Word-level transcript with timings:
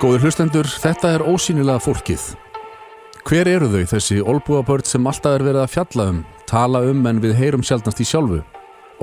Góður 0.00 0.22
hlustendur, 0.24 0.64
þetta 0.64 1.10
er 1.12 1.22
ósýnilega 1.28 1.76
fólkið. 1.84 2.22
Hver 3.28 3.48
eru 3.50 3.66
þau 3.68 3.82
þessi 3.90 4.22
olbúabörn 4.24 4.86
sem 4.88 5.04
alltaf 5.04 5.34
er 5.36 5.42
verið 5.44 5.60
að 5.60 5.74
fjalla 5.74 6.06
um, 6.08 6.22
tala 6.48 6.80
um 6.88 7.02
en 7.10 7.20
við 7.20 7.34
heyrum 7.36 7.60
sjálfnast 7.60 8.00
í 8.00 8.06
sjálfu? 8.08 8.38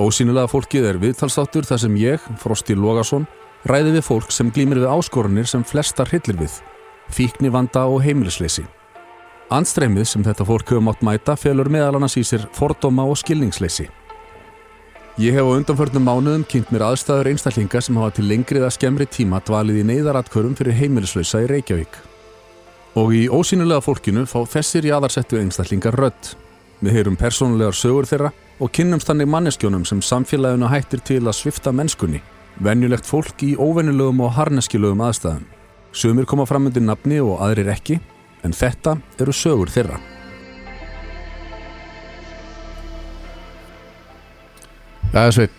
Ósýnilega 0.02 0.50
fólkið 0.50 0.88
er 0.88 0.98
viðtalsþáttur 0.98 1.68
þar 1.70 1.82
sem 1.84 2.00
ég, 2.02 2.26
Frosti 2.42 2.74
Lógason, 2.74 3.28
ræði 3.70 3.94
við 3.94 4.04
fólk 4.08 4.34
sem 4.34 4.50
glýmir 4.50 4.82
við 4.82 4.90
áskorunir 4.90 5.46
sem 5.46 5.62
flestar 5.62 6.10
hillir 6.10 6.40
við, 6.42 6.58
fíkni 7.14 7.54
vanda 7.54 7.86
og 7.86 8.02
heimilisleysi. 8.02 8.66
Anstreymið 9.54 10.10
sem 10.10 10.26
þetta 10.26 10.50
fólk 10.50 10.66
hefur 10.66 10.82
mátt 10.82 11.06
mæta 11.06 11.38
felur 11.38 11.70
meðal 11.70 11.94
annars 12.00 12.18
í 12.18 12.26
sér 12.26 12.50
fordóma 12.58 13.06
og 13.06 13.22
skilningsleysi. 13.22 13.86
Ég 15.18 15.34
hef 15.34 15.42
á 15.42 15.50
undanförnum 15.50 16.04
mánuðum 16.06 16.44
kynnt 16.46 16.68
mér 16.70 16.84
aðstæður 16.92 17.32
einstaklinga 17.32 17.80
sem 17.82 17.96
hafa 17.98 18.12
til 18.14 18.28
lengri 18.30 18.60
eða 18.60 18.68
skemmri 18.70 19.06
tíma 19.10 19.40
dvalið 19.42 19.80
í 19.80 19.86
neyðaratkvörum 19.88 20.52
fyrir 20.54 20.76
heimilislausa 20.78 21.40
í 21.42 21.48
Reykjavík. 21.50 21.96
Og 23.02 23.10
í 23.18 23.24
ósýnulega 23.26 23.82
fólkinu 23.82 24.22
fá 24.30 24.44
þessir 24.46 24.86
jaðarsettu 24.86 25.40
einstaklingar 25.40 25.98
rödd. 25.98 26.36
Við 26.78 26.94
heyrum 26.94 27.16
persónulegar 27.18 27.74
sögur 27.74 28.06
þeirra 28.06 28.30
og 28.62 28.70
kynnumst 28.78 29.10
þannig 29.10 29.30
manneskjónum 29.32 29.88
sem 29.90 30.04
samfélaginu 30.06 30.70
hættir 30.70 31.02
til 31.02 31.24
að 31.24 31.34
svifta 31.40 31.72
mennskunni. 31.74 32.20
Venjulegt 32.62 33.10
fólk 33.10 33.42
í 33.42 33.56
óvenjulegum 33.58 34.22
og 34.22 34.36
harneskilegum 34.38 35.02
aðstæðum. 35.02 35.48
Sumir 35.90 36.30
koma 36.30 36.46
fram 36.46 36.70
undir 36.70 36.86
nafni 36.86 37.18
og 37.18 37.42
aðrir 37.42 37.72
ekki, 37.74 37.98
en 38.46 38.54
þetta 38.54 38.94
eru 39.18 39.34
sögur 39.34 39.74
þeirra. 39.74 39.98
Jæja 45.08 45.30
Sveit, 45.32 45.52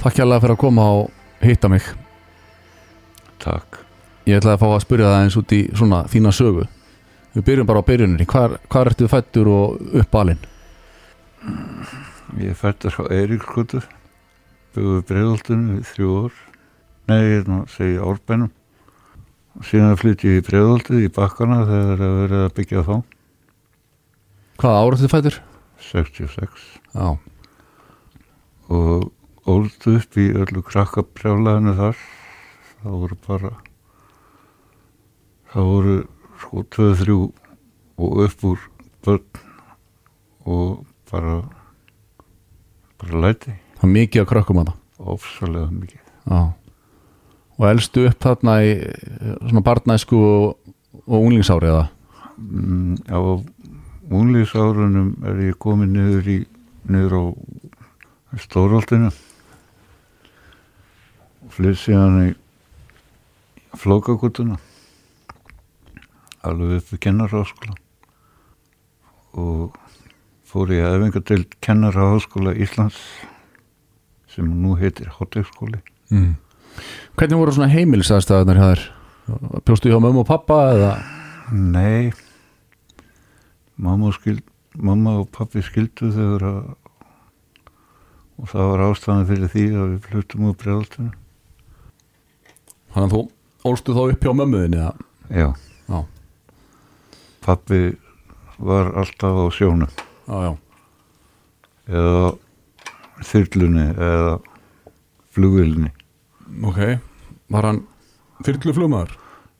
takk 0.00 0.16
hjálpa 0.18 0.40
fyrir 0.42 0.56
að 0.56 0.58
koma 0.58 0.84
og 0.96 1.44
hitta 1.46 1.68
mig. 1.70 1.84
Takk. 3.38 3.78
Ég 4.26 4.40
ætlaði 4.40 4.56
að 4.56 4.62
fá 4.64 4.70
að 4.72 4.80
spyrja 4.82 5.10
það 5.12 5.20
eins 5.22 5.36
út 5.38 5.52
í 5.54 5.60
svona 5.78 6.00
þína 6.10 6.32
sögu. 6.34 6.64
Við 7.36 7.44
byrjum 7.46 7.68
bara 7.68 7.82
á 7.84 7.88
byrjuninni. 7.88 8.26
Hvar, 8.26 8.56
hvar 8.72 8.90
ertu 8.90 9.06
fættur 9.10 9.50
og 9.52 9.94
uppalinn? 10.00 10.42
Ég 12.42 12.56
fættur 12.58 12.96
á 12.98 13.02
Eiríkskutu, 13.14 13.82
byggði 14.74 15.02
bregðoltinu 15.10 15.76
í 15.78 15.84
þrjú 15.92 16.16
ár. 16.24 16.40
Nei, 17.12 17.20
ég 17.20 17.50
nú 17.50 17.60
segi 17.70 18.00
árbænum. 18.02 18.50
Og 19.54 19.68
síðan 19.68 20.00
flytti 20.00 20.32
ég 20.32 20.42
í 20.42 20.46
bregðoltið 20.48 21.04
í 21.04 21.12
bakkana 21.14 21.60
þegar 21.68 22.02
það 22.02 22.16
verið 22.24 22.42
að 22.42 22.56
byggja 22.58 22.82
þá. 22.88 22.96
Hvaða 24.58 24.82
ára 24.82 24.98
ertu 24.98 25.12
fættur? 25.14 25.38
66. 25.92 26.66
Já. 26.90 27.06
Og 28.74 29.10
ólst 29.50 29.86
upp 29.90 30.18
í 30.18 30.30
öllu 30.34 30.62
krakkabrjálaðinu 30.66 31.74
þar. 31.78 32.00
Það 32.80 32.96
voru 33.00 33.18
bara, 33.26 33.50
það 35.52 35.68
voru 35.70 35.96
sko 36.42 36.64
2-3 36.76 37.16
og 38.04 38.18
upp 38.26 38.44
úr 38.50 38.64
börn 39.06 39.44
og 40.44 40.84
bara, 41.10 41.38
bara 43.00 43.22
læti. 43.24 43.54
Það 43.78 43.88
er 43.88 43.94
mikið 43.94 44.24
að 44.24 44.30
krökkum 44.32 44.60
að 44.60 44.70
það. 44.70 44.80
Ófsalega 45.14 45.70
mikið. 45.72 46.00
Já. 46.24 46.42
Og 47.54 47.66
elstu 47.70 48.06
upp 48.08 48.24
þarna 48.24 48.54
í 48.66 48.70
eh, 48.74 49.34
svona 49.44 49.64
barnæsku 49.64 50.18
og, 50.18 50.72
og 51.04 51.18
unglingsári 51.20 51.70
eða? 51.70 51.84
Mm, 52.34 52.96
á 53.08 53.18
unglísárunum 54.10 55.14
er 55.24 55.40
ég 55.48 55.58
komin 55.60 55.94
niður 55.94 56.28
í 56.28 56.38
niður 56.90 57.14
á 57.16 57.22
stóraldinu 58.42 59.10
og 61.44 61.52
flytt 61.54 61.80
síðan 61.82 62.20
í 62.24 62.30
flókagutuna 63.78 64.58
alveg 66.44 66.78
upp 66.78 66.92
við 66.92 67.02
kennarháskóla 67.06 67.76
og 69.40 69.78
fór 70.48 70.74
ég 70.74 70.86
að 70.86 70.98
efinga 70.98 71.24
til 71.30 71.40
kennarháskóla 71.64 72.54
Íslands 72.54 73.00
sem 74.30 74.46
nú 74.62 74.76
heitir 74.80 75.12
Hotekskóli 75.18 75.82
Mm. 76.12 76.34
Hvernig 77.16 77.38
voru 77.40 77.52
svona 77.56 77.72
heimilisaðstæðunar 77.72 78.58
hjá 78.60 78.66
þér? 78.68 78.82
Bjóstu 79.64 79.88
hjá 79.88 79.96
mömmu 80.04 80.20
og 80.20 80.26
pappa 80.28 80.58
eða? 80.74 80.90
Nei 81.50 82.12
mamma 83.80 84.10
og, 84.10 84.18
skild, 84.18 84.42
mamma 84.76 85.18
og 85.22 85.30
pappi 85.34 85.62
skildu 85.64 86.10
þegar 86.14 86.44
að 86.50 86.58
og 88.40 88.48
það 88.50 88.70
var 88.72 88.82
ástæðan 88.88 89.26
fyrir 89.28 89.50
því 89.52 89.64
að 89.78 89.90
við 89.94 90.00
flutum 90.08 90.48
úr 90.50 90.56
bregðaltinu 90.62 91.12
Þannig 92.94 93.06
að 93.08 93.14
þú 93.14 93.22
ólstu 93.70 93.94
þá 93.96 94.02
upp 94.14 94.24
hjá 94.26 94.32
mömmuðinni 94.38 94.80
já, 95.34 95.46
Já. 95.88 95.98
pappi 97.44 97.80
var 98.58 98.92
alltaf 99.00 99.40
á 99.40 99.46
sjónum 99.54 99.90
Já, 100.28 100.36
já. 100.48 100.52
eða 101.90 102.28
þyrlunni 103.30 103.86
eða 103.94 104.34
flugvilni 105.34 105.90
Ok. 106.64 106.78
Var 107.50 107.66
hann 107.66 107.80
þyrlu 108.46 108.74
flugmaður? 108.76 109.14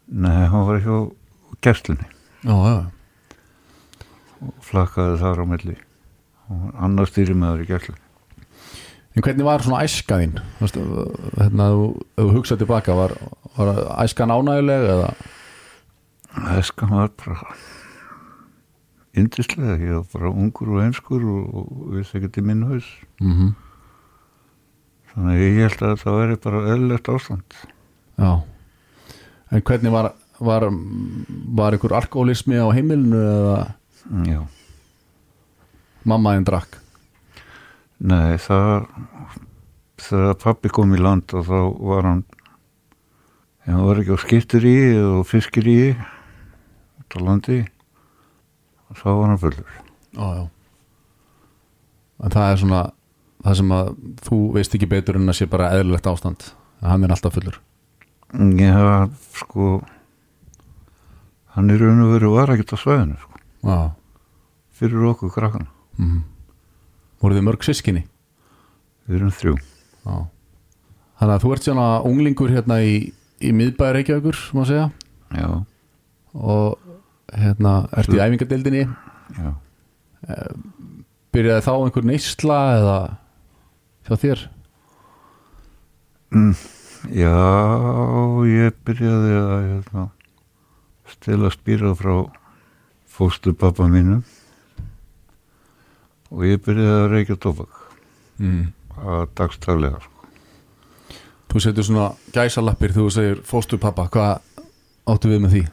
nei, 0.06 0.44
hann 0.52 0.66
var 0.68 0.82
hjá 0.84 0.96
gestlunni 1.64 2.06
Já, 2.44 2.54
já. 2.54 2.76
og 4.44 4.54
flakkaði 4.66 5.18
þar 5.22 5.40
á 5.40 5.44
milli 5.48 5.76
og 6.52 6.64
annar 6.84 7.08
stýrimaður 7.08 7.64
í 7.64 7.68
gestlunni 7.72 8.03
En 9.14 9.22
hvernig 9.22 9.44
var 9.46 9.62
svona 9.62 9.84
æska 9.86 10.16
þín? 10.18 10.32
Þú 10.58 10.64
veist, 10.64 10.78
Hérna, 11.38 11.68
þú- 11.70 12.02
þú 12.18 12.30
hugsaði 12.34 12.64
tilbaka, 12.64 12.94
var, 12.98 13.12
var 13.56 13.68
æskan 14.02 14.32
ánæguleg 14.34 14.88
eða? 14.90 15.10
Æskan 16.58 16.90
var 16.90 17.12
bara 17.22 17.54
yndislega, 19.14 19.76
ég 19.78 19.94
var 20.00 20.08
bara 20.12 20.32
ungur 20.34 20.72
og 20.74 20.80
einskur 20.82 21.22
og, 21.22 21.68
vissi 21.94 22.18
ekki 22.18 22.32
til 22.34 22.42
minn 22.48 22.64
haus 22.66 22.88
Mm 23.22 23.54
þannig 25.14 25.30
að 25.38 25.42
ég 25.44 25.58
held 25.62 25.82
að 25.86 26.00
það 26.02 26.16
væri 26.18 26.36
bara 26.42 26.60
eðlilegt 26.74 27.08
ástand 27.12 27.54
Já. 28.18 28.30
En 29.54 29.62
hvernig 29.62 29.92
var, 29.94 30.08
var, 30.42 30.64
var 31.54 31.76
ykkur 31.78 31.94
alkoholismi 31.94 32.58
á 32.58 32.66
heimilinu 32.74 33.20
eða 33.22 33.60
já, 34.26 34.40
mamma 36.02 36.34
þín 36.34 36.48
drakk? 36.50 36.80
Nei 38.04 38.36
það 38.42 38.86
þegar 40.04 40.34
pappi 40.42 40.72
kom 40.74 40.92
í 40.96 41.00
land 41.00 41.32
og 41.38 41.46
þá 41.48 41.58
var 41.88 42.08
hann 42.08 42.24
hann 43.64 43.84
var 43.86 44.00
ekki 44.02 44.16
á 44.16 44.24
skiptir 44.24 44.66
í 44.68 44.76
og 45.00 45.22
fiskir 45.28 45.68
í 45.70 45.78
út 47.00 47.16
á 47.16 47.18
landi 47.24 47.62
og 48.90 48.98
þá 49.00 49.06
var 49.12 49.30
hann 49.32 49.40
fullur 49.40 49.80
Já, 50.14 50.26
já. 50.38 50.44
En 52.24 52.30
það 52.30 52.50
er 52.52 52.60
svona 52.60 52.82
það 53.44 53.56
sem 53.58 53.72
að 53.74 53.88
þú 54.28 54.36
veist 54.54 54.76
ekki 54.76 54.88
betur 54.92 55.16
en 55.18 55.32
að 55.32 55.38
sé 55.40 55.48
bara 55.50 55.72
eðlilegt 55.74 56.06
ástand 56.06 56.44
að 56.84 56.90
hann 56.92 57.04
er 57.06 57.14
alltaf 57.16 57.34
fullur. 57.34 57.56
já, 58.60 59.08
sko 59.40 59.66
hann 61.56 61.70
í 61.72 61.76
raun 61.80 62.04
og 62.04 62.34
var 62.34 62.52
ekkert 62.54 62.74
á 62.74 62.78
svæðinu 62.78 63.18
sko, 63.20 63.40
fyrir 64.74 65.08
okkur 65.14 65.32
krakkana 65.34 65.70
Mm. 65.94 66.24
Voru 67.24 67.38
þið 67.38 67.46
mörg 67.48 67.64
sískinni? 67.66 68.04
við 69.08 69.18
erum 69.18 69.32
þrjú 69.32 69.56
Já. 69.56 70.14
Þannig 71.20 71.34
að 71.34 71.42
þú 71.44 71.52
ert 71.54 71.66
svona 71.66 71.88
unglingur 72.04 72.52
hérna 72.52 72.80
í, 72.84 72.94
í 73.40 73.50
miðbæri 73.56 74.00
Reykjavíkur, 74.00 74.40
má 74.56 74.64
segja 74.68 74.88
já, 75.32 75.48
og 76.34 76.78
hérna 77.32 77.76
ert 77.96 78.12
í 78.12 78.20
æfingadeildinni 78.20 78.84
já 78.84 79.52
byrjaði 81.34 81.64
þá 81.66 81.72
einhver 81.74 82.06
neysla 82.06 82.58
eða 82.78 82.98
hjá 84.06 84.14
þér? 84.22 84.42
Mm, 86.34 86.52
já, 87.14 87.32
ég 88.50 88.78
byrjaði 88.86 89.34
að 89.40 89.54
hérna, 89.68 90.04
stela 91.14 91.50
spýra 91.54 91.94
frá 91.98 92.14
fóstupappa 93.14 93.88
mínum 93.90 94.22
og 96.34 96.42
ég 96.48 96.60
byrjaði 96.64 96.98
að 97.04 97.10
reykja 97.14 97.36
tóbak 97.46 97.80
Mm. 98.38 98.72
að 98.98 99.28
dagstaflega 99.38 100.00
sko. 100.02 100.10
Þú 101.48 101.60
setur 101.62 101.84
svona 101.86 102.06
gæsalappir 102.34 102.90
þú 102.96 103.04
segir 103.14 103.36
fóstu 103.46 103.78
pappa, 103.78 104.08
hvað 104.10 104.40
áttu 105.06 105.30
við 105.30 105.40
með 105.44 105.52
því? 105.54 105.64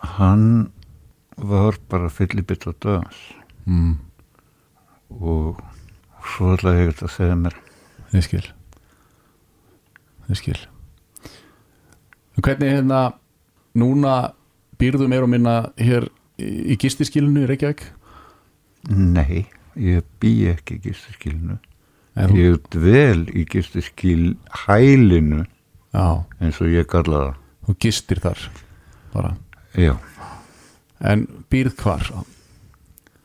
hann 0.00 0.70
var 1.36 1.76
bara 1.88 2.08
fyllibitt 2.12 2.64
á 2.68 2.72
döðans 2.72 3.18
Mm. 3.66 3.98
og 5.20 5.60
svo 6.24 6.54
ætlaði 6.56 6.86
ég 6.86 7.02
að 7.02 7.10
segja 7.16 7.36
mér 7.36 7.54
Ég 8.12 8.24
skil 8.24 8.46
Ég 10.28 10.36
skil 10.36 10.58
Hvernig 12.40 12.72
hérna 12.72 13.12
núna 13.76 14.32
býrðu 14.80 15.08
meir 15.08 15.22
og 15.22 15.28
minna 15.28 15.72
hér 15.78 16.08
í 16.40 16.76
gistiskilinu 16.80 17.44
í 17.44 17.48
Reykjavík 17.50 17.82
nei, 18.88 19.46
ég 19.76 20.04
bý 20.20 20.32
ekki 20.54 20.78
í 20.78 20.82
gistiskilinu. 20.88 21.58
En 22.16 22.30
þú- 22.30 22.36
ég 22.38 22.52
er 22.52 22.60
dvel 22.70 23.26
í 23.36 23.44
gistiskil 23.46 24.36
hælinu 24.66 25.44
Já, 25.92 26.24
eins 26.40 26.60
og 26.60 26.68
ég 26.70 26.86
kalla 26.86 27.18
það. 27.18 27.34
Þú 27.66 27.70
og 27.70 27.78
gistir 27.78 28.20
þar 28.22 28.50
bara. 29.12 29.36
Já, 29.74 29.96
en 31.00 31.26
býrð 31.50 31.76
hvar? 31.82 32.24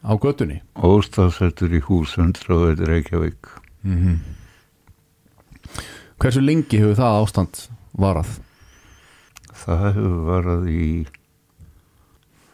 Á, 0.06 0.12
götunni? 0.22 0.62
Óstafsettur 0.75 1.74
í 1.74 1.81
hús 1.81 2.18
100 2.18 2.86
Reykjavík. 2.86 3.48
Mm 3.84 4.19
hversu 6.19 6.42
lengi 6.42 6.80
hefur 6.80 6.96
það 6.98 7.18
ástand 7.22 7.60
varað? 8.00 8.30
Það 9.56 9.84
hefur 9.84 10.16
varað 10.30 10.68
í 10.72 10.86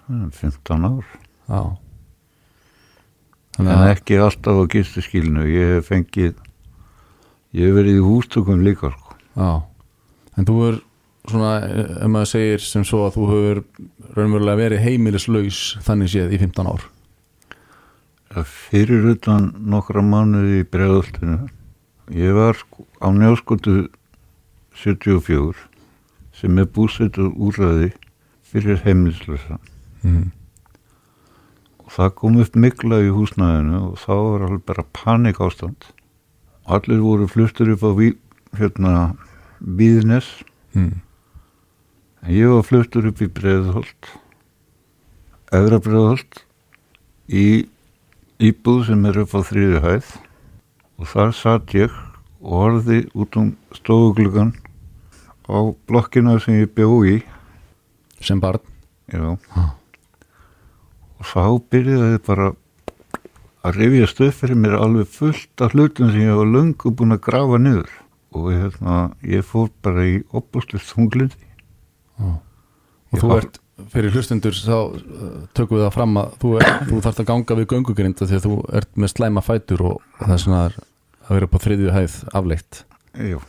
hmm, 0.08 0.30
15 0.34 0.88
ár. 0.90 1.06
Já 1.48 1.62
þannig 3.62 3.78
að 3.78 3.92
ekki 3.94 4.20
alltaf 4.26 4.58
á 4.58 4.64
gistiskilinu. 4.74 5.46
Ég 5.50 5.76
hef 5.76 5.92
fengið 5.92 6.32
ég 7.58 7.68
hef 7.68 7.76
verið 7.78 8.00
í 8.00 8.06
hústökum 8.06 8.64
líka 8.66 8.92
sko. 8.94 9.16
já. 9.36 9.52
En 10.38 10.48
þú 10.48 10.58
er 10.70 10.82
svona 11.30 11.54
ef 11.62 12.10
maður 12.10 12.32
segir 12.32 12.66
sem 12.66 12.84
svo 12.88 13.06
að 13.06 13.18
þú 13.18 13.28
hefur 13.30 13.64
raunverulega 14.18 14.62
verið 14.64 14.84
heimilislaus 14.86 15.62
þannig 15.86 16.12
séð 16.12 16.34
í 16.34 16.42
15 16.42 16.72
ár. 16.72 16.88
Fyrir 18.48 19.12
utan 19.12 19.52
nokkra 19.60 20.02
mánuði 20.02 20.62
í 20.64 20.68
bregðultinu 20.72 21.42
ég 22.16 22.34
var 22.36 22.58
sko 22.58 22.88
á 23.04 23.08
njáskotu 23.12 23.90
74 24.76 25.56
sem 26.36 26.58
er 26.58 26.68
búsettur 26.68 27.32
úrræði 27.36 27.92
fyrir 28.48 28.80
heimilislösa 28.86 29.60
mm. 30.04 30.32
Það 31.92 32.14
kom 32.20 32.40
upp 32.42 32.56
mikla 32.56 33.02
í 33.04 33.12
húsnæðinu 33.12 33.82
og 33.90 34.00
þá 34.00 34.14
var 34.16 34.46
alveg 34.48 34.64
bara 34.70 34.88
panik 34.96 35.42
ástand. 35.44 35.90
Allir 36.72 37.02
voru 37.04 37.28
fluttur 37.28 37.74
upp 37.74 37.84
á 37.84 37.92
ví, 37.98 38.14
hérna 38.56 39.16
Víðnes. 39.62 40.30
Mm. 40.74 41.02
ég 42.32 42.48
var 42.48 42.64
fluttur 42.64 43.10
upp 43.10 43.20
í 43.20 43.28
Breiðholt 43.28 44.08
Efra 45.52 45.82
Breiðholt 45.84 46.46
í 47.28 47.68
íbúð 48.40 48.86
sem 48.88 49.04
er 49.10 49.20
upp 49.26 49.36
á 49.36 49.42
þriði 49.44 49.82
hæð. 49.84 50.14
Og 51.02 51.10
þar 51.12 51.36
satt 51.36 51.76
ég 51.76 51.92
og 52.40 52.56
horfði 52.56 53.02
út 53.12 53.36
um 53.42 53.52
stofuglugan 53.76 54.54
á 55.52 55.60
blokkina 55.90 56.38
sem 56.40 56.62
ég 56.62 56.72
bjó 56.72 57.02
í. 57.04 57.20
Sem 58.24 58.40
barn? 58.40 58.64
Já. 59.12 59.36
Ha. 59.58 59.81
Og 61.22 61.30
þá 61.30 61.44
byrjaði 61.74 62.20
bara 62.26 62.52
að 63.62 63.78
rifjast 63.78 64.22
upp 64.26 64.38
fyrir 64.40 64.58
mér 64.58 64.78
alveg 64.82 65.10
fullt 65.14 65.64
af 65.64 65.76
hlutum 65.76 66.10
sem 66.10 66.24
ég 66.26 66.40
var 66.40 66.50
löngu 66.50 66.94
búin 66.98 67.14
að 67.14 67.24
grafa 67.28 67.60
niður. 67.62 67.92
Og 68.32 68.48
hérna, 68.50 68.98
ég 69.28 69.44
fór 69.46 69.70
bara 69.84 70.06
í 70.08 70.22
opbúslið 70.32 70.86
þunglindi 70.88 71.50
og 72.22 73.20
þú 73.20 73.32
ert 73.36 73.60
fyrir 73.92 74.14
hlustendur 74.14 74.56
þá 74.56 74.76
uh, 74.78 75.32
tökum 75.58 75.80
við 75.80 75.86
það 75.88 75.96
fram 75.96 76.20
að 76.22 76.36
þú, 76.42 76.52
þú 76.88 77.02
þarft 77.06 77.22
að 77.24 77.30
ganga 77.32 77.58
við 77.60 77.68
göngugrinda 77.74 78.28
því 78.30 78.38
að 78.38 78.46
þú 78.46 78.58
ert 78.80 78.92
með 79.04 79.14
slæma 79.16 79.44
fætur 79.44 79.84
og 79.90 80.04
það 80.20 80.36
er 80.36 80.44
svona 80.46 80.62
að 80.70 81.34
vera 81.36 81.50
á 81.52 81.58
þriðju 81.66 81.96
hæð 81.96 82.18
afleitt. 82.40 82.82
Já, 83.18 83.40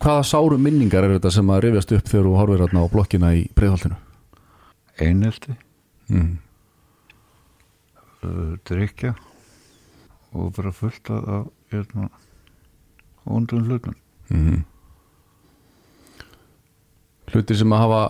hvaða 0.00 0.26
sáru 0.26 0.58
minningar 0.60 1.06
er 1.06 1.16
þetta 1.16 1.34
sem 1.36 1.52
að 1.52 1.64
rifjast 1.66 1.96
upp 1.96 2.10
þegar 2.10 2.28
þú 2.28 2.36
horfir 2.40 2.64
á 2.80 2.84
blokkina 2.94 3.32
í 3.38 3.44
breiðholtinu? 3.56 3.98
Einelti. 5.00 5.56
Mm. 6.10 6.38
Uh, 8.24 8.56
drikja 8.68 9.14
og 10.32 10.52
bara 10.56 10.72
fullt 10.72 11.10
af 11.10 11.46
hérna 11.72 12.08
ondum 13.26 13.64
hlutum 13.68 13.94
Mm. 14.30 14.62
hlutir 17.32 17.56
sem 17.58 17.72
að 17.74 17.80
hafa 17.84 18.02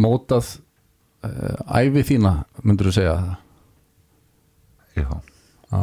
mótað 0.00 0.46
uh, 1.26 1.58
æfi 1.80 2.02
þína 2.12 2.32
myndur 2.64 2.88
þú 2.90 2.94
segja 2.96 3.14
það 3.20 3.36
já, 4.96 5.20
Já. 5.70 5.82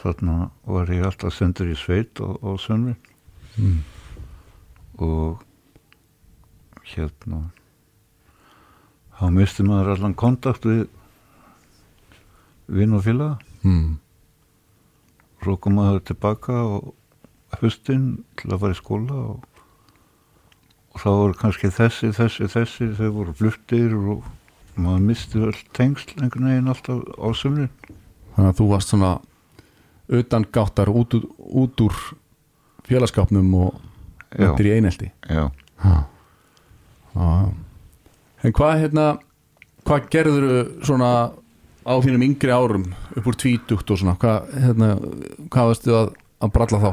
þarna 0.00 0.36
var 0.66 0.90
ég 0.90 1.06
alltaf 1.06 1.34
sendur 1.36 1.70
í 1.70 1.76
sveit 1.78 2.20
og, 2.24 2.38
og 2.42 2.58
sömri 2.62 2.96
Mm. 3.54 3.84
og 4.98 5.44
hérna 6.90 7.44
þá 9.14 9.28
misti 9.30 9.62
maður 9.62 9.92
allan 9.94 10.16
kontakt 10.18 10.66
við 10.66 10.88
vinn 12.68 12.94
og 12.96 13.04
félaga 13.04 13.38
Mm. 13.64 13.98
svo 15.42 15.56
kom 15.56 15.74
maður 15.78 16.02
tilbaka 16.04 16.52
og 16.52 16.94
höstinn 17.62 18.24
til 18.36 18.50
að 18.52 18.60
fara 18.60 18.74
í 18.74 18.78
skóla 18.78 19.14
og, 19.14 19.44
og 20.94 21.00
þá 21.00 21.08
voru 21.08 21.34
kannski 21.40 21.70
þessi, 21.72 22.10
þessi, 22.12 22.48
þessi 22.52 22.88
þau 22.98 23.10
voru 23.14 23.32
fluttir 23.38 23.94
og 23.96 24.24
maður 24.76 25.04
misti 25.08 25.38
öll 25.40 25.60
tengsl 25.76 26.16
einhvern 26.20 26.50
veginn 26.50 26.68
alltaf 26.72 27.00
á 27.16 27.28
sumrin 27.32 27.70
þannig 28.34 28.50
að 28.50 28.58
þú 28.60 28.68
varst 28.72 28.92
svona 28.92 29.12
utan 30.08 30.44
gáttar 30.52 30.90
út, 30.92 31.14
út 31.38 31.80
úr 31.80 31.94
félagskapnum 32.84 33.54
og 33.54 33.80
undir 34.36 34.66
í 34.68 34.74
Já. 35.30 35.48
Já. 35.84 35.94
En 38.44 38.52
hvað 38.52 38.80
hérna 38.82 39.06
hvað 39.86 40.08
gerður 40.12 40.44
svona 40.84 41.10
á 41.84 41.92
þínum 42.04 42.26
yngri 42.26 42.52
árum 42.54 42.86
upp 43.14 43.28
úr 43.30 43.38
tvítugt 43.40 43.90
og 43.92 44.00
svona 44.00 44.16
hvað, 44.20 44.52
hérna, 44.64 44.90
hvað 45.52 45.70
varstu 45.70 45.96
að, 45.98 46.14
að 46.40 46.54
bralla 46.56 46.82
þá? 46.84 46.92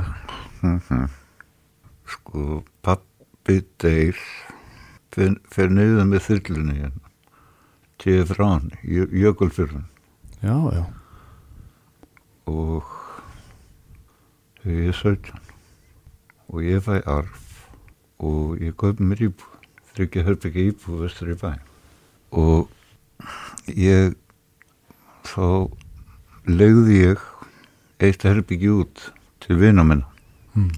sko 2.11 2.61
pappi 2.83 3.61
deyr 3.81 4.19
fer 5.11 5.71
niður 5.71 6.07
með 6.07 6.27
þyrlunni 6.27 6.81
hérna 6.81 7.07
til 8.01 8.25
hann, 8.39 8.71
jökulfyrðun 8.83 9.87
Já, 10.41 10.55
já. 10.73 10.85
Og 12.49 12.81
þegar 14.63 14.79
ég 14.79 14.87
er 14.89 14.97
17 14.97 15.41
og 16.49 16.63
ég 16.65 16.81
fæ 16.81 16.95
arf 17.05 17.67
og 18.25 18.57
ég 18.57 18.73
kaupi 18.73 19.05
mér 19.05 19.21
íbúð 19.27 19.51
þryggja 19.91 20.23
herbyggi 20.25 20.65
íbúð 20.71 21.03
vestur 21.03 21.29
í 21.29 21.37
bæ. 21.37 21.51
Og 22.33 22.73
ég 23.77 24.17
þá 25.27 25.69
legði 26.49 27.01
ég 27.01 27.25
eitt 28.01 28.23
herbyggi 28.25 28.71
út 28.73 29.09
til 29.43 29.59
vina 29.61 29.85
minna. 29.85 30.07
Mm. 30.51 30.71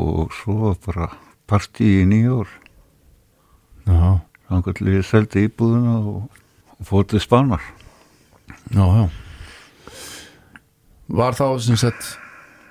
og 0.00 0.32
svo 0.32 0.70
bara 0.86 1.10
partí 1.44 2.00
í 2.00 2.04
nýja 2.08 2.38
ár. 2.40 2.52
Já, 3.84 4.22
þannig 4.48 4.68
að 4.70 4.90
ég 4.94 5.06
seldi 5.06 5.46
íbúðuna 5.48 5.94
og, 6.06 6.42
og 6.78 6.86
fór 6.86 7.06
til 7.10 7.20
Spanar 7.22 7.62
já, 8.70 8.84
já 8.84 9.08
Var 11.12 11.36
þá 11.36 11.46
sem 11.60 11.76
sagt 11.76 12.14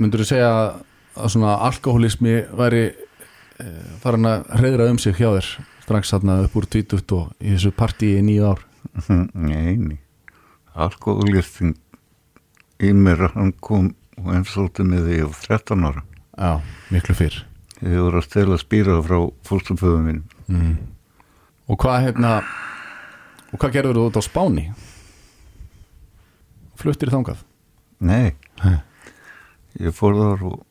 myndur 0.01 0.23
þú 0.23 0.29
segja 0.31 0.51
að 0.51 1.33
svona 1.33 1.57
alkoholismi 1.67 2.37
væri 2.57 2.85
e, 2.87 3.65
farin 4.01 4.29
að 4.29 4.47
hreðra 4.55 4.87
um 4.89 4.97
sig 5.01 5.19
hjá 5.19 5.27
þér 5.35 5.49
strax 5.83 6.13
þarna 6.15 6.39
upp 6.45 6.55
úr 6.57 6.69
tvítugt 6.71 7.11
og 7.17 7.33
í 7.43 7.51
þessu 7.53 7.73
partíi 7.75 8.21
í 8.21 8.23
nýju 8.25 8.47
ár? 8.53 8.63
Nei, 9.51 9.99
nei. 10.75 10.83
Alkoholistin 10.85 11.75
í 12.81 12.91
mér, 12.93 13.27
hann 13.35 13.51
kom 13.61 13.91
og 14.17 14.31
eins 14.35 14.51
svolítið 14.53 14.87
með 14.91 15.07
því 15.09 15.19
á 15.25 15.29
13 15.59 15.85
ára. 15.89 16.03
Já, 16.37 16.51
miklu 16.91 17.15
fyrr 17.17 17.39
Ég 17.81 17.97
voru 17.97 18.19
að 18.21 18.25
stela 18.27 18.57
spýra 18.61 18.99
frá 19.01 19.17
fórstuföðum 19.47 20.03
minn. 20.05 20.23
mm. 20.47 20.75
Og 21.67 21.77
hvað 21.81 22.03
hérna 22.05 22.33
og 23.51 23.59
hvað 23.59 23.71
gerður 23.73 23.97
þú 23.97 24.03
út 24.11 24.19
á 24.21 24.23
Spáni? 24.23 24.65
Fluttir 26.77 27.09
þangað? 27.13 27.41
Nei, 28.01 28.33
Hæ. 28.61 28.81
ég 29.81 29.93
fór 29.97 30.15
þar 30.17 30.43
og 30.49 30.61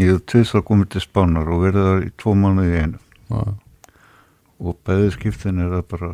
ég 0.00 0.12
hef 0.14 0.22
tvis 0.30 0.54
að 0.56 0.64
komið 0.68 0.88
til 0.94 1.02
Spánar 1.04 1.48
og 1.52 1.64
verið 1.64 1.88
þar 1.88 2.06
í 2.06 2.12
tvo 2.20 2.34
mánuði 2.38 2.80
einu. 2.84 3.00
Já, 3.30 3.42
Og 4.64 4.76
bæði 4.86 5.10
skiptin 5.16 5.58
er 5.60 5.72
það 5.74 5.82
bara 5.90 6.08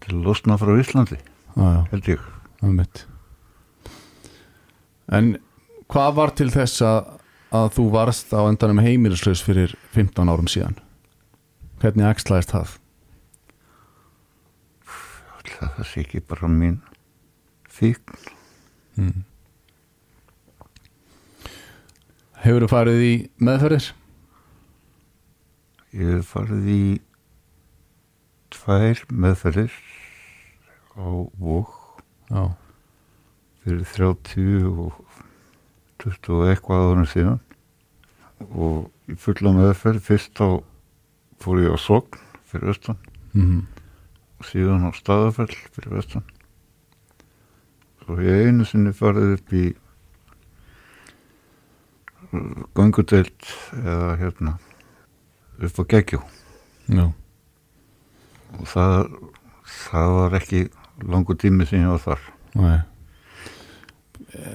til 0.00 0.12
að 0.14 0.22
losna 0.28 0.56
frá 0.60 0.70
Íslandi, 0.78 1.18
held 1.92 2.10
ég. 2.10 2.26
En 5.08 5.30
hvað 5.88 6.18
var 6.18 6.34
til 6.36 6.50
þess 6.52 6.82
að, 6.84 7.14
að 7.54 7.70
þú 7.78 7.86
varst 7.94 8.34
á 8.36 8.40
endanum 8.44 8.82
heimilislaus 8.84 9.40
fyrir 9.44 9.72
15 9.94 10.28
árum 10.28 10.50
síðan? 10.50 10.76
Hvernig 11.80 12.10
axlaðist 12.10 12.52
það? 12.52 12.76
Það 15.58 15.86
sé 15.90 16.02
ekki 16.04 16.20
bara 16.22 16.50
mín 16.52 16.76
fíkn. 17.72 18.18
Mm. 18.98 19.24
Hefur 22.38 22.64
þú 22.64 22.70
farið 22.70 23.02
í 23.02 23.12
meðferðir? 23.42 23.88
Ég 25.98 26.18
hef 26.18 26.32
farið 26.34 26.68
í 26.70 26.82
tvær 28.54 29.02
meðferðir 29.08 29.78
á 30.98 31.08
Vók 31.38 31.70
fyrir 33.62 33.84
30 33.94 34.66
og 34.68 34.98
20 36.02 36.34
og 36.34 36.46
eitthvað 36.50 36.84
áður 36.84 37.10
síðan. 37.12 37.40
Og 38.50 38.90
í 39.10 39.16
fulla 39.18 39.54
meðferð 39.56 40.04
fyrst 40.04 40.42
á 40.42 40.60
fór 41.42 41.62
ég 41.62 41.74
á 41.74 41.78
Sogn 41.78 42.20
fyrir 42.50 42.72
vestan 42.72 42.98
mm 43.32 43.66
og 44.38 44.46
síðan 44.46 44.86
á 44.86 44.94
Staðafell 44.94 45.50
fyrir 45.74 45.96
vestan. 45.96 46.22
Svo 48.04 48.20
ég 48.22 48.46
einu 48.46 48.62
sinni 48.62 48.92
farið 48.94 49.32
upp 49.34 49.54
í 49.58 49.64
göngudelt 52.76 53.48
eða 53.72 54.16
hérna 54.20 54.58
upp 55.58 55.80
á 55.80 55.84
geggjó 55.88 56.20
Já, 56.88 57.06
og 58.56 58.66
það, 58.68 59.08
það 59.88 60.12
var 60.16 60.36
ekki 60.38 60.60
langur 61.04 61.38
tími 61.38 61.66
sem 61.68 61.82
ég 61.84 61.92
var 61.92 62.02
þar. 62.02 62.24
Nei. 62.58 62.78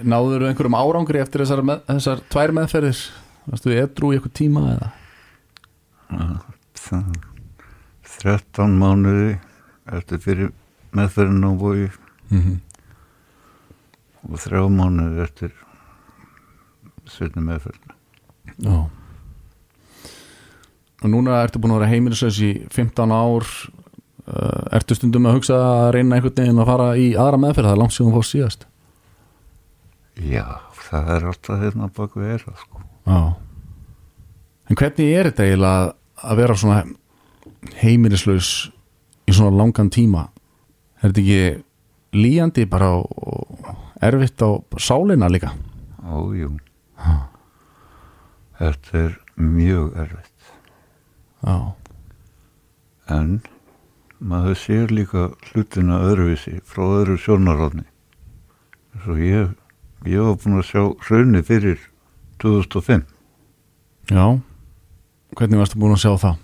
Náður 0.03 0.47
einhverjum 0.49 0.77
árangri 0.77 1.21
eftir 1.23 1.43
þessar, 1.43 1.63
með, 1.65 1.85
þessar 1.89 2.25
tvær 2.31 2.53
meðferðir? 2.59 3.05
Varstu 3.47 3.73
edru 3.75 4.11
í 4.11 4.17
eitthvað 4.17 4.35
tíma 4.39 4.65
eða? 4.73 4.91
það, 6.83 7.15
13 8.19 8.75
mánuði 8.79 9.31
eftir 9.97 10.21
fyrir 10.23 10.51
meðferðin 10.95 11.49
á 11.49 11.51
bói 11.57 11.89
Mm 12.33 12.61
og 14.23 14.39
þrjá 14.39 14.61
mánuði 14.71 15.23
eftir 15.23 15.55
setni 17.09 17.43
meðferðin 17.43 17.95
Já. 18.63 18.75
Og 21.03 21.09
núna 21.11 21.41
ertu 21.43 21.59
búin 21.59 21.73
að 21.75 21.81
vera 21.81 21.91
heimilislaus 21.91 22.37
í 22.39 22.51
15 22.71 23.11
ár 23.11 23.47
Ertu 24.73 24.95
stundum 24.95 25.25
að 25.27 25.33
hugsa 25.39 25.57
að 25.59 25.89
reyna 25.97 26.15
einhvern 26.15 26.37
veginn 26.37 26.61
að 26.63 26.69
fara 26.69 26.85
í 26.95 27.09
aðra 27.19 27.39
meðferð? 27.43 27.67
Það 27.67 27.73
er 27.75 27.81
langt 27.81 27.95
síðan 27.95 28.13
fórst 28.15 28.35
síðast. 28.35 28.65
Já, 30.23 30.45
það 30.87 31.09
er 31.17 31.25
alltaf 31.31 31.59
hérna 31.63 31.89
bak 31.97 32.15
við 32.15 32.29
er 32.37 32.45
sko. 32.61 32.83
En 34.69 34.79
hvernig 34.79 35.09
er 35.17 35.29
þetta 35.31 35.43
eiginlega 35.49 35.93
að- 36.23 36.37
vera 36.39 36.55
svona 36.55 36.83
heimilislaus 37.81 38.71
í 39.27 39.33
svona 39.35 39.57
langan 39.57 39.89
tíma? 39.91 40.29
Er 41.01 41.11
þetta 41.11 41.21
ekki 41.21 41.63
líjandi 42.13 42.65
bara 42.69 43.03
erfitt 44.01 44.39
á 44.39 44.49
sálina 44.79 45.27
líka? 45.29 45.51
ójú 46.03 46.59
þetta 48.59 48.93
er 48.99 49.13
mjög 49.37 49.95
erfitt. 49.97 50.51
Já, 51.43 51.73
en 53.09 53.41
maður 54.23 54.59
sér 54.59 54.93
líka 54.93 55.29
hlutina 55.49 55.99
öðruvísi 56.07 56.59
frá 56.67 56.85
öðru 56.85 57.17
sjónaráðni 57.19 57.85
svo 59.03 59.17
ég 59.19 59.51
ég 60.07 60.23
var 60.23 60.39
búin 60.39 60.61
að 60.61 60.69
sjá 60.69 60.81
hraunni 61.07 61.43
fyrir 61.43 61.79
2005 62.43 63.03
já. 64.11 64.25
Hvernig 65.33 65.59
varstu 65.59 65.79
búin 65.81 65.95
að 65.95 66.03
sjá 66.05 66.11
það? 66.21 66.41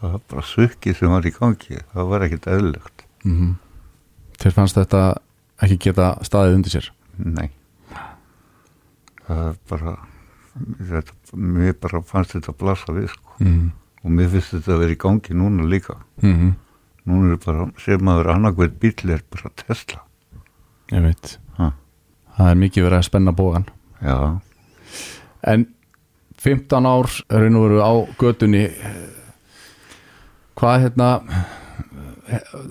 það 0.00 0.14
var 0.14 0.22
bara 0.32 0.44
svukki 0.48 0.94
sem 0.96 1.12
var 1.12 1.26
í 1.28 1.32
gangi. 1.34 1.80
Það 1.92 2.12
var 2.12 2.26
ekkit 2.26 2.48
eðlilegt. 2.54 3.04
Mm 3.26 3.56
Þér 4.40 4.54
fannst 4.56 4.78
þetta 4.78 5.00
ekki 5.60 5.76
geta 5.84 6.14
staðið 6.24 6.54
undir 6.56 6.72
sér? 6.72 6.86
Nei. 7.20 7.50
Það 9.26 9.42
er 9.50 9.58
bara 9.68 9.92
þetta, 10.88 11.16
mér 11.36 11.74
bara 11.82 12.00
fannst 12.08 12.32
þetta 12.32 12.54
blassa 12.56 12.96
við 12.96 13.10
sko. 13.12 13.36
mm 13.44 13.68
og 14.00 14.12
mér 14.16 14.30
finnst 14.32 14.54
þetta 14.54 14.72
að 14.72 14.78
vera 14.80 14.94
í 14.94 14.96
gangi 14.96 15.34
núna 15.36 15.66
líka. 15.68 15.98
-hmm. 16.22 16.52
Núna 17.08 17.34
er 17.34 17.40
bara, 17.44 17.66
sér 17.80 18.02
maður 18.04 18.32
annarkvæð 18.34 18.78
bíl 18.82 19.12
er 19.14 19.22
bara 19.32 19.52
Tesla. 19.62 20.02
Ég 20.90 21.04
veit 21.04 21.36
ha. 21.58 21.72
Það 22.36 22.50
er 22.52 22.60
mikið 22.64 22.86
verið 22.86 22.98
að 22.98 23.06
spenna 23.06 23.34
bógan 23.36 23.66
já, 24.02 24.40
En 25.46 25.66
15 26.40 26.88
ár 26.88 27.08
raun 27.28 27.56
og 27.56 27.66
veru 27.66 27.80
á 27.84 27.92
götunni. 28.20 28.64
Hvað 30.56 30.86
hérna 30.86 31.08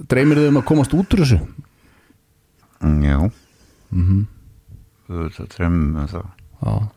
Dreymir 0.09 0.39
þið 0.39 0.51
um 0.51 0.59
að 0.61 0.67
komast 0.69 0.93
út 0.95 1.13
úr 1.13 1.23
þessu? 1.23 1.39
Mm, 2.79 3.01
já. 3.03 3.19
Mm 3.91 4.05
-hmm. 4.07 4.25
þetta 5.07 5.47
tremmum 5.55 5.93
með 5.95 6.07
það. 6.13 6.27
Já, 6.61 6.89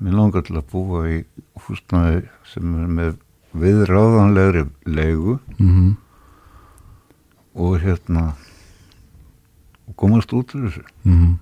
Mér 0.00 0.12
langar 0.16 0.42
til 0.42 0.56
að 0.56 0.70
búa 0.72 1.08
í 1.08 1.24
húsnaði 1.60 2.22
sem 2.48 2.76
er 2.80 2.86
með 2.88 3.16
viðráðanlegri 3.52 4.64
leigu. 4.86 5.38
Mm 5.58 5.96
og 7.54 7.78
hérna 7.82 8.34
og 9.88 9.96
komast 9.98 10.32
út 10.32 10.54
úr 10.54 10.68
þessu. 10.68 10.82
Mhm. 11.04 11.38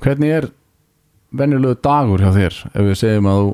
Hvernig 0.00 0.30
er 0.32 0.48
venjulegu 1.36 1.76
dagur 1.84 2.18
hjá 2.24 2.32
þér 2.34 2.54
ef 2.74 2.80
við 2.88 2.96
segjum 2.98 3.28
að 3.30 3.40
þú 3.42 3.50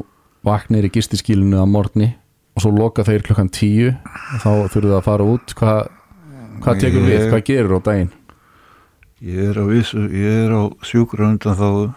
vaknir 0.47 0.87
í 0.87 0.93
gistiskílinu 0.95 1.59
að 1.61 1.69
morgni 1.73 2.09
og 2.57 2.63
svo 2.63 2.71
loka 2.73 3.05
þeir 3.05 3.25
klukkan 3.27 3.51
tíu 3.53 3.91
þá 4.41 4.49
þurfum 4.71 4.93
það 4.93 4.99
að 5.01 5.05
fara 5.09 5.27
út? 5.35 5.55
Hvað, 5.59 5.81
hvað 6.63 6.81
tekur 6.81 7.03
við, 7.05 7.19
Ég- 7.19 7.29
hvað 7.33 7.45
gerir 7.51 7.77
á 7.77 7.81
daginn? 7.83 8.13
Ég 9.27 9.51
er 9.51 9.59
á, 9.61 9.65
vissu, 9.67 10.07
ég 10.13 10.45
er 10.47 10.53
á 10.55 10.63
sjúkra 10.87 11.27
undan 11.33 11.57
þá 11.57 11.95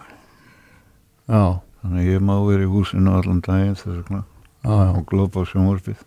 Já, 1.30 1.60
þannig 1.84 2.00
að 2.02 2.10
ég 2.10 2.20
má 2.26 2.34
vera 2.48 2.64
í 2.66 2.70
húsinu 2.72 3.12
allan 3.14 3.40
daginn 3.40 3.76
þess 3.78 4.02
vegna. 4.02 4.24
Og 4.66 5.04
glópa 5.06 5.40
á 5.40 5.46
sjónvarpið. 5.46 6.00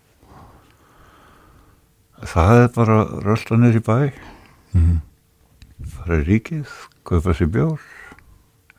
Það 2.24 2.62
er 2.64 2.70
bara 2.76 2.98
rölda 3.26 3.58
nýr 3.60 3.78
í 3.80 3.84
bæ, 3.84 3.98
Mhm. 4.74 5.02
fara 5.88 6.18
í 6.22 6.26
ríkið, 6.28 6.68
kaupa 7.06 7.34
sér 7.36 7.50
bjór, 7.52 7.80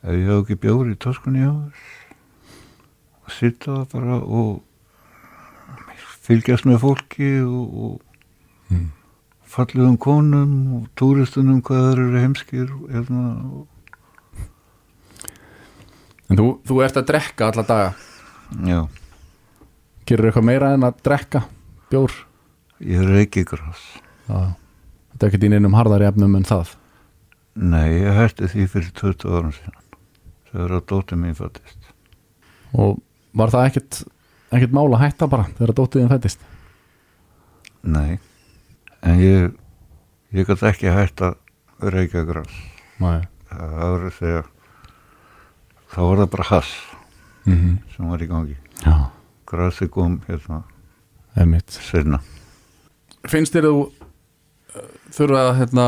ef 0.03 0.11
ég 0.11 0.27
hef 0.27 0.43
ekki 0.45 0.57
bjór 0.61 0.91
í 0.93 0.97
töskunni 0.97 1.45
og 1.47 1.73
sitja 3.31 3.85
bara 3.93 4.17
og 4.23 4.63
fylgjast 6.25 6.65
með 6.65 6.79
fólki 6.81 7.31
og, 7.45 7.75
og 7.85 8.01
Mm. 8.71 8.91
fallegum 9.45 9.99
konum 9.99 10.75
og 10.77 10.89
túristunum 10.97 11.61
hvað 11.63 11.93
þeir 11.95 11.99
eru 12.01 12.19
heimskir 12.23 12.69
hérna, 12.91 13.45
og, 13.53 13.67
En 16.31 16.37
þú, 16.39 16.47
þú 16.65 16.83
ert 16.83 16.97
að 16.97 17.05
drekka 17.07 17.51
alla 17.53 17.63
daga? 17.63 17.95
Já, 18.65 18.89
Gerir 20.07 20.31
eitthvað 20.33 20.45
meira 20.45 20.73
en 20.75 20.81
að 20.81 20.95
drekka 21.05 21.45
bjór 21.91 22.11
ég 22.81 23.05
reyki 23.07 23.45
gras 23.45 23.83
Já, 24.29 24.55
þetta 25.13 25.27
er 25.27 25.29
ekki 25.29 25.47
í 25.47 25.53
neinum 25.53 25.77
harðari 25.77 26.09
efnum 26.09 26.37
en 26.39 26.47
það? 26.49 26.75
Nei, 27.55 28.01
ég 28.03 28.17
hætti 28.17 28.49
því 28.51 28.67
fyrir 28.73 28.93
20 28.99 29.37
árum 29.37 29.53
síðan 29.55 29.81
þegar 30.51 30.77
að 30.79 30.87
dóttir 30.91 31.19
mín 31.19 31.35
fættist. 31.35 31.91
Og 32.79 32.99
var 33.35 33.51
það 33.51 33.69
ekkert, 33.69 34.01
ekkert 34.55 34.75
mál 34.75 34.89
að 34.89 35.03
hætta 35.05 35.29
bara 35.31 35.47
þegar 35.59 35.75
dóttiðin 35.79 36.11
fættist? 36.11 36.43
Nei, 37.85 38.19
en 39.05 39.21
ég 39.21 39.55
ég 40.35 40.49
gæti 40.49 40.69
ekki 40.71 40.95
hætt 40.95 41.23
að 41.23 41.39
reykja 41.95 42.25
gras 42.27 42.53
Nei. 43.03 43.27
Það 43.51 43.75
var 43.79 44.05
að 44.09 44.15
segja 44.19 44.43
þá 45.95 45.99
var 46.01 46.23
það 46.23 46.31
bara 46.33 46.47
hass 46.51 46.71
mm 47.45 47.55
-hmm. 47.55 47.75
sem 47.97 48.09
var 48.11 48.23
í 48.23 48.31
gangi. 48.31 48.57
Grasi 49.47 49.89
kom 49.89 50.21
hérna 50.27 50.63
einmitt. 51.37 51.71
senna 51.71 52.21
Finnst 53.31 53.55
þér 53.57 53.69
þú 53.71 53.77
uh, 53.85 54.89
þurfa 55.17 55.43
að 55.49 55.55
hérna 55.63 55.87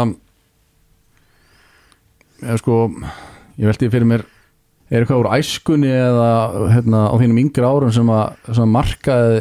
eða 2.43 2.59
sko 2.61 2.77
ég 3.57 3.69
velti 3.71 3.89
fyrir 3.93 4.09
mér 4.09 4.25
er 4.93 5.03
eitthvað 5.03 5.23
úr 5.25 5.31
æskunni 5.35 5.91
eða 5.91 6.29
hérna 6.71 7.07
á 7.11 7.15
þínum 7.19 7.41
yngri 7.43 7.67
árum 7.67 7.93
sem 7.95 8.11
að, 8.13 8.37
sem 8.53 8.63
að 8.67 8.75
markaði 8.77 9.39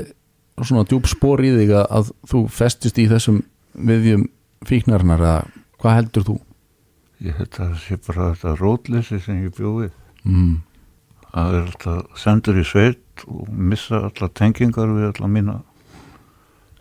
svona 0.66 0.86
djúb 0.90 1.10
spór 1.12 1.44
í 1.46 1.52
þig 1.58 1.74
að, 1.76 1.86
að 2.00 2.12
þú 2.32 2.42
festist 2.56 3.00
í 3.04 3.08
þessum 3.12 3.42
viðjum 3.76 4.24
fíknarinnar 4.66 5.22
eða 5.22 5.36
hvað 5.84 5.98
heldur 6.00 6.26
þú? 6.30 6.38
ég 7.26 7.38
held 7.38 7.52
að 7.52 7.60
það 7.60 7.76
sé 7.84 7.98
bara 8.08 8.30
þetta 8.34 8.56
rótleysi 8.62 9.22
sem 9.24 9.44
ég 9.48 9.56
bjóði 9.60 9.92
Mm. 10.26 10.56
að 11.38 11.56
er 11.60 11.66
alltaf 11.68 12.16
sendur 12.18 12.58
í 12.58 12.64
sveit 12.66 13.22
og 13.30 13.46
missa 13.54 14.00
alla 14.08 14.30
tengingar 14.34 14.90
við 14.90 15.04
alla 15.12 15.28
mína 15.30 15.54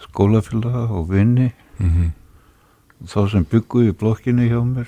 skólafélaga 0.07 0.89
og 0.91 1.11
vinni 1.11 1.53
Mm 1.79 1.91
-hmm. 1.91 2.11
þá 3.07 3.31
sem 3.31 3.45
byggu 3.45 3.89
í 3.89 3.93
blokkinni 3.93 4.49
hjá 4.49 4.63
mér. 4.65 4.87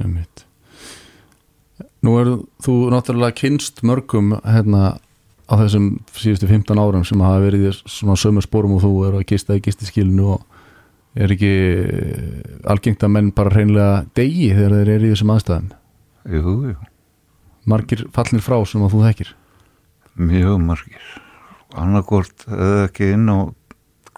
Einmitt. 0.00 0.46
Nú 2.02 2.18
er 2.18 2.26
þú 2.64 2.90
náttúrulega 2.90 3.34
kynst 3.34 3.82
mörgum 3.82 4.40
hérna 4.44 4.98
á 5.48 5.54
þessum 5.54 6.00
síðustu 6.16 6.48
15 6.48 6.78
árum 6.78 7.04
sem 7.04 7.20
hafa 7.20 7.44
verið 7.44 7.68
í 7.68 7.72
svona 7.86 8.16
sömu 8.16 8.42
spórum 8.42 8.72
og 8.72 8.82
þú 8.82 9.08
er 9.08 9.14
að 9.14 9.26
gista 9.26 9.54
í 9.54 9.60
gistiskilinu 9.60 10.26
og 10.26 10.42
er 11.14 11.28
ekki 11.30 11.52
algengt 12.64 13.02
að 13.02 13.08
menn 13.08 13.30
bara 13.30 13.50
hreinlega 13.50 14.06
degi 14.14 14.54
þegar 14.54 14.70
þeir 14.70 14.88
eru 14.88 15.06
í 15.06 15.10
þessum 15.10 15.30
aðstæðum? 15.30 15.70
Jú, 16.24 16.54
jú, 16.68 16.76
margir 17.66 18.06
fallnir 18.12 18.40
frá 18.40 18.64
sem 18.66 18.82
að 18.82 18.92
þú 18.94 19.04
þekkir? 19.06 19.34
Mjög 20.16 20.58
margir 20.58 21.22
annarkort 21.78 22.44
eða 22.48 22.84
ekki 22.88 23.08
inn 23.14 23.30
á 23.32 23.38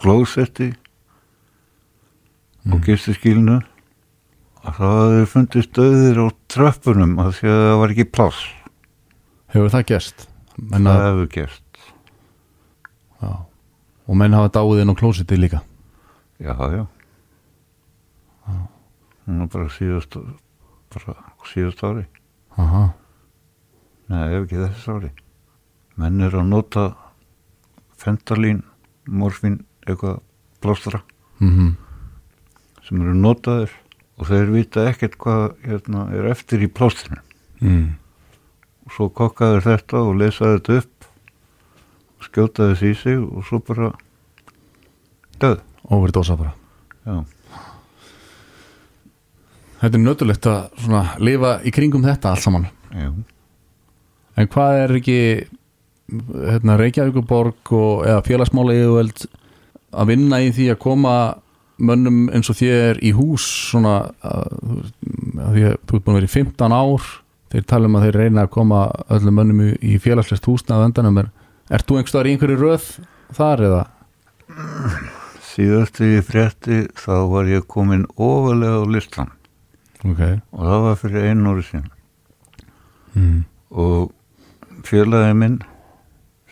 klósetti 0.00 0.70
og 2.72 2.80
gistiskílinu 2.86 3.60
að 4.64 4.78
það 4.78 5.14
hefur 5.14 5.30
fundist 5.34 5.74
döðir 5.76 6.22
á 6.24 6.26
tröppunum 6.54 7.18
að 7.22 7.34
því 7.38 7.50
að 7.52 7.62
það 7.68 7.80
var 7.82 7.94
ekki 7.94 8.08
pláss 8.16 8.42
Hefur 9.54 9.70
það 9.70 9.86
gerst? 9.92 10.26
menn 10.58 10.88
það 10.88 10.98
að, 10.98 11.06
hefur 11.10 11.30
gerst 11.36 11.78
já. 13.20 13.30
og 14.08 14.18
menn 14.18 14.36
hafa 14.38 14.52
dáið 14.56 14.82
inn 14.82 14.94
á 14.94 15.00
klósiti 15.00 15.38
líka 15.38 15.62
já, 16.42 16.54
já 16.54 16.84
er 19.24 19.48
bara 19.52 19.70
síðast 19.72 20.18
bara 20.92 21.14
síðast 21.48 21.80
ári 21.86 22.04
Aha. 22.60 22.84
Nei, 24.10 24.24
ef 24.36 24.44
ekki 24.44 24.60
þess 24.60 24.84
ári. 24.92 25.08
Menn 25.98 26.22
er 26.22 26.36
að 26.38 26.50
nota 26.50 26.84
fentalín, 28.04 28.62
morfín, 29.08 29.62
eitthvað 29.86 30.20
plástra 30.60 31.02
Mm 31.40 31.74
sem 32.84 33.00
eru 33.00 33.14
notaðir 33.16 33.72
og 34.20 34.28
þeir 34.28 34.50
vita 34.52 34.86
ekkert 34.90 35.16
hvað 35.20 35.44
hérna, 35.64 36.06
er 36.14 36.30
eftir 36.30 36.64
í 36.64 36.70
plástrinu. 36.70 37.20
mm. 37.60 37.86
Og 38.84 38.92
svo 38.92 39.08
kokkaður 39.08 39.64
þetta 39.64 40.00
og 40.04 40.18
lesaði 40.20 40.58
þetta 40.58 40.74
upp 40.82 41.06
og 42.18 42.26
skjótaði 42.26 42.74
þessi 42.74 42.90
í 42.90 42.98
sig 43.00 43.22
og 43.22 43.46
svo 43.48 43.60
bara 43.64 43.94
döð. 45.40 45.62
Overdósa 45.88 46.36
bara 46.40 46.52
Já, 47.04 47.24
Þetta 49.80 49.98
er 49.98 50.04
nötulegt 50.04 50.46
að 50.48 51.16
lifa 51.20 51.58
í 51.64 51.72
kringum 51.72 52.04
þetta 52.04 52.32
allt 52.32 52.44
saman 52.44 52.68
já. 52.92 53.10
En 54.36 54.48
hvað 54.50 54.78
er 54.82 54.94
ekki 54.98 55.18
hérna, 56.10 56.76
Reykjavíkuborg 56.80 57.72
og, 57.72 58.04
eða 58.06 58.22
félagsmála 58.26 58.76
yfirvöld 58.76 59.24
að 59.94 60.10
vinna 60.10 60.40
í 60.42 60.52
því 60.54 60.70
að 60.74 60.82
koma 60.84 61.14
mönnum 61.82 62.28
eins 62.34 62.50
og 62.52 62.58
þér 62.58 63.00
í 63.02 63.10
hús 63.16 63.44
svona 63.70 63.96
að, 64.22 64.56
að 65.42 65.56
því 65.56 65.64
að 65.68 65.76
þú 65.88 65.96
ert 65.96 66.04
búin 66.04 66.14
að 66.14 66.18
vera 66.20 66.28
í 66.28 66.34
15 66.34 66.76
ár 66.76 67.08
þeir 67.54 67.66
tala 67.70 67.90
um 67.90 67.98
að 67.98 68.06
þeir 68.06 68.18
reyna 68.20 68.44
að 68.44 68.52
koma 68.54 68.84
öllum 69.14 69.38
mönnum 69.38 69.64
í, 69.74 69.96
félagslegt 70.02 70.46
húsna 70.50 70.78
að 70.78 70.88
endanum 70.88 71.20
er, 71.22 71.30
er 71.70 71.84
þú 71.86 71.98
einhverstaðar 71.98 72.28
í 72.28 72.34
einhverju 72.34 72.60
röð 72.60 72.88
þar 73.34 73.64
eða? 73.68 73.82
Síðast 75.54 75.98
þegar 75.98 76.14
ég 76.14 76.28
frétti 76.28 76.80
þá 76.98 77.14
var 77.30 77.50
ég 77.50 77.66
komin 77.70 78.06
ofalega 78.14 78.82
á 78.82 78.86
listan 78.90 79.34
Ok 80.04 80.20
og 80.20 80.62
það 80.62 80.82
var 80.84 80.98
fyrir 81.00 81.28
einu 81.30 81.54
ári 81.54 81.66
síðan. 81.68 81.92
mm. 83.14 83.38
og 83.70 84.84
félagi 84.86 85.38
minn 85.38 85.60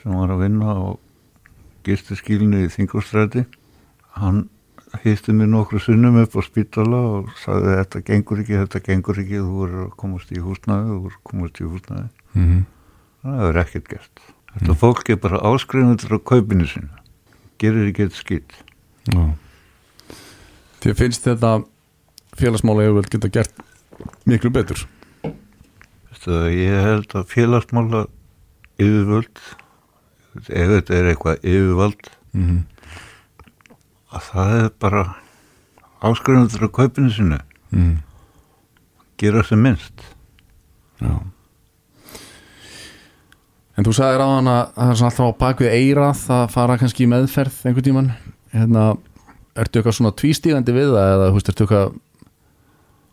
sem 0.03 0.19
var 0.19 0.35
að 0.35 0.43
vinna 0.45 0.75
á 0.75 0.83
gistiskílinu 1.87 2.65
í 2.67 2.73
Þingurstræti 2.73 3.47
hann 4.19 4.45
hýsti 5.03 5.33
mér 5.33 5.49
nokkru 5.55 5.81
sunnum 5.81 6.21
upp 6.21 6.37
á 6.37 6.43
spítala 6.45 7.01
og 7.17 7.33
sagði 7.41 7.79
þetta 7.79 8.05
gengur 8.11 8.43
ekki, 8.43 8.59
þetta 8.61 8.85
gengur 8.91 9.23
ekki 9.23 9.41
þú 9.41 9.63
verður 9.63 9.87
að 9.87 9.97
komast 10.03 10.35
í 10.35 10.43
húsnaði 10.45 10.91
þú 10.91 11.01
verður 11.01 11.19
að 11.19 11.27
komast 11.33 11.61
í 11.63 11.69
húsnaði 11.71 12.09
Mm 12.33 12.63
það 13.23 13.49
er 13.49 13.61
ekkert 13.63 13.91
gert. 13.91 14.23
Þetta 14.53 14.75
fólk 14.81 15.11
er 15.13 15.19
bara 15.23 15.41
áskrifundur 15.49 16.19
á 16.19 16.27
kaupinu 16.29 16.67
sínu. 16.69 16.91
Gerir 17.63 17.89
ekki 17.89 18.09
eitt 18.09 18.19
skýt 18.19 18.57
Já. 19.13 19.23
Þér 20.83 20.97
finnst 20.99 21.27
þetta 21.27 21.53
félagsmála 22.39 22.89
yfirvöld 22.89 23.11
geta 23.13 23.31
gert 23.33 23.63
miklu 24.27 24.51
betur? 24.55 24.83
Ég 26.23 26.77
held 26.87 27.15
að 27.19 27.31
félagsmála 27.31 28.05
yfirvöld 28.79 29.43
ef 30.41 30.73
þetta 30.77 30.97
er 30.97 31.11
eitthvað 31.11 31.43
yfirvald 31.43 32.09
mm 32.33 32.47
-hmm. 32.47 32.63
að 34.17 34.31
það 34.31 34.57
er 34.61 34.71
bara 34.81 35.05
áskrifundur 36.03 36.67
á 36.67 36.77
kaupinu 36.79 37.11
sínu 37.11 37.39
mm. 37.71 37.95
gera 39.19 39.43
sem 39.43 39.63
minnst 39.63 40.09
Já 41.01 41.21
En 43.73 43.87
þú 43.87 43.95
sagðir 43.97 44.21
á 44.21 44.29
hann 44.29 44.49
að 44.53 44.75
það 44.75 44.91
er 44.91 45.05
alltaf 45.07 45.29
á 45.33 45.41
bakvið 45.41 45.71
eirað 45.73 46.25
að 46.35 46.51
fara 46.53 46.79
kannski 46.81 47.07
í 47.07 47.09
meðferð 47.09 47.63
einhvern 47.65 47.87
tíman 47.87 48.11
hérna, 48.53 48.83
ertu 49.57 49.81
eitthvað 49.81 49.97
svona 49.97 50.13
tvístígandi 50.13 50.75
við 50.77 50.93
það 50.93 51.13
eða 51.15 51.31
veist, 51.33 51.49
ertu 51.49 51.65
eitthvað 51.65 51.95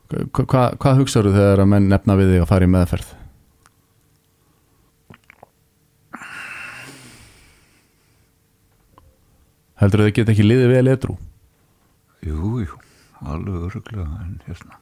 hva, 0.10 0.44
hva, 0.44 0.64
hvað 0.82 1.00
hugsaðu 1.00 1.32
þegar 1.38 1.64
að 1.64 1.72
menn 1.72 1.88
nefna 1.92 2.18
við 2.20 2.34
þig 2.34 2.44
að 2.44 2.52
fara 2.52 2.68
í 2.68 2.74
meðferð? 2.74 3.14
Heldur 9.80 10.06
þau 10.06 10.14
geta 10.16 10.34
ekki 10.34 10.46
liðið 10.46 10.74
vel 10.74 10.92
edru? 10.92 11.18
Jú, 12.26 12.60
jú, 12.66 12.80
alveg 13.24 13.68
öruglega 13.70 14.08
en 14.26 14.40
hérna 14.48 14.80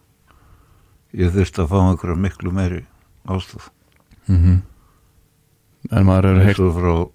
ég 1.17 1.33
þurfti 1.33 1.63
að 1.63 1.71
fá 1.71 1.77
einhverja 1.83 2.21
miklu 2.27 2.53
meiri 2.53 2.85
ástæð 3.29 3.71
Mm 4.27 4.37
-hmm. 4.43 4.61
En 5.97 6.05
maður 6.05 6.25
er 6.25 6.43
heilt 6.43 6.59
og 6.59 6.73
frá 6.75 7.09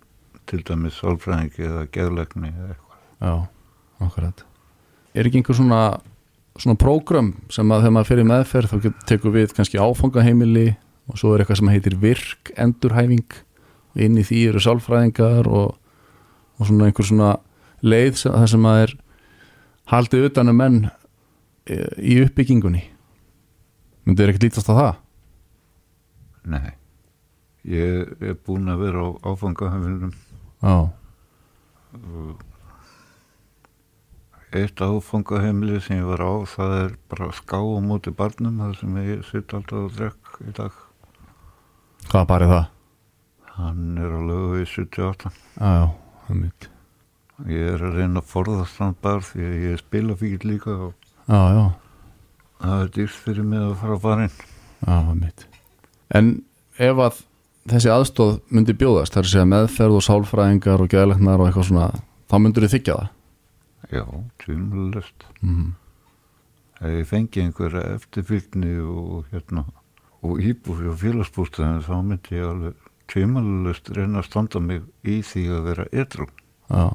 til 0.46 0.62
dæmis 0.64 0.94
sálfræðingi 0.96 1.60
eða 1.60 1.86
geðlegni 1.92 2.48
eða 2.48 2.68
eitthvað 2.72 2.98
Já, 3.20 3.46
akkurat 4.00 4.44
Er 5.14 5.26
ekki 5.26 5.36
einhver 5.36 5.54
svona 5.54 6.00
svona 6.58 6.76
prógram 6.76 7.34
sem 7.48 7.68
að 7.68 7.80
þegar 7.80 7.92
maður 7.92 8.10
fyrir 8.10 8.24
meðferð 8.28 8.72
þá 8.72 8.92
tekur 9.08 9.32
við 9.32 9.54
kannski 9.56 9.80
áfangaheimili 9.80 10.76
og 11.08 11.18
svo 11.18 11.34
er 11.34 11.40
eitthvað 11.40 11.56
sem 11.56 11.68
heitir 11.68 11.96
virk 11.96 12.52
endurhæfing 12.56 13.32
inn 13.94 14.18
í 14.20 14.24
því 14.24 14.48
eru 14.48 14.60
sálfræðingar 14.60 15.48
og, 15.48 15.76
og 16.58 16.66
svona 16.66 16.88
einhver 16.88 17.08
svona 17.08 17.36
leið 17.82 18.18
sem, 18.20 18.34
það 18.34 18.48
sem 18.54 18.66
að 18.70 18.80
er 18.84 18.94
haldið 19.92 20.26
utan 20.30 20.52
um 20.52 20.58
menn 20.58 20.78
e, 21.66 21.78
í 21.98 22.18
uppbyggingunni. 22.24 22.82
Myndið 24.06 24.24
er 24.24 24.32
ekkert 24.32 24.46
lítast 24.48 24.70
á 24.70 24.74
það? 24.74 24.92
Nei, 26.52 26.72
ég 27.70 28.16
er 28.18 28.38
búin 28.46 28.70
að 28.72 28.82
vera 28.88 29.06
á 29.06 29.08
áfangaheimilum 29.30 30.10
Já, 30.62 30.74
eitt 34.58 34.82
áfangaheimili 34.82 35.78
sem 35.82 36.00
ég 36.00 36.10
var 36.10 36.22
á 36.22 36.32
það 36.50 36.76
er 36.80 36.94
bara 37.10 37.30
ská 37.36 37.58
á 37.62 37.78
móti 37.82 38.10
barnum 38.14 38.58
það 38.62 38.78
sem 38.80 39.00
ég 39.06 39.26
sitt 39.30 39.54
alltaf 39.54 39.86
og 39.86 39.96
drekk 39.98 40.38
í 40.46 40.54
dag. 40.58 40.78
Hvað 42.10 42.30
bara 42.34 42.46
er 42.48 42.54
það? 42.56 42.70
hann 43.56 43.98
er 44.00 44.12
á 44.16 44.20
lögu 44.24 44.62
í 44.62 44.68
78 44.68 45.28
Já, 45.60 45.68
já, 45.76 45.88
það 46.24 46.30
er 46.32 46.38
mjög 46.40 46.71
ég 47.48 47.72
er 47.74 47.82
að 47.88 47.96
reyna 47.98 48.20
að 48.22 48.30
forðast 48.32 48.78
hann 48.82 48.94
bara 49.02 49.20
því 49.24 49.44
að 49.48 49.56
ég 49.66 49.78
spila 49.82 50.16
fyrir 50.20 50.44
líka 50.46 50.70
og 50.88 50.92
Já, 51.28 51.40
já, 51.54 51.64
það 52.62 52.80
er 52.84 52.88
dýrst 52.96 53.20
fyrir 53.24 53.44
mig 53.46 53.60
að 53.62 53.76
fara 53.80 53.98
barinn 54.02 54.32
Já, 54.82 54.96
mitt. 55.14 55.44
En 56.12 56.32
ef 56.78 56.98
að 57.06 57.20
þessi 57.70 57.90
aðstóð 57.94 58.32
myndi 58.50 58.74
bjóðast, 58.74 59.14
það 59.14 59.22
er 59.28 59.42
að 59.44 59.50
meðferð 59.52 59.98
og 60.00 60.02
sálfræðingar 60.08 60.82
og 60.82 60.90
geðlegnar 60.90 61.38
og 61.40 61.46
eitthvað 61.50 61.68
svona, 61.68 61.86
þá 62.26 62.34
myndur 62.42 62.66
þið 62.66 62.74
þykja 62.76 62.96
það. 62.98 63.12
já, 63.92 64.04
tvímulust 64.42 65.26
Mm. 65.42 65.72
ef 66.80 66.88
ég 66.98 67.06
fengi 67.06 67.42
einhverja 67.42 67.82
eftirfylgni 67.96 68.74
og 68.82 69.24
hérna 69.32 69.64
og 70.22 70.38
íbúi 70.42 70.86
og 70.90 70.98
félagsbústæðin 71.02 71.82
þá 71.86 71.94
myndi 72.02 72.36
ég 72.38 72.46
alveg 72.50 72.74
tvímælust 73.10 73.90
reyna 73.96 74.18
að 74.22 74.26
standa 74.28 74.60
mig 74.60 74.82
í 75.04 75.20
því 75.22 75.42
að 75.50 75.64
vera 75.66 75.86
edru. 75.92 76.26
Já. 76.70 76.90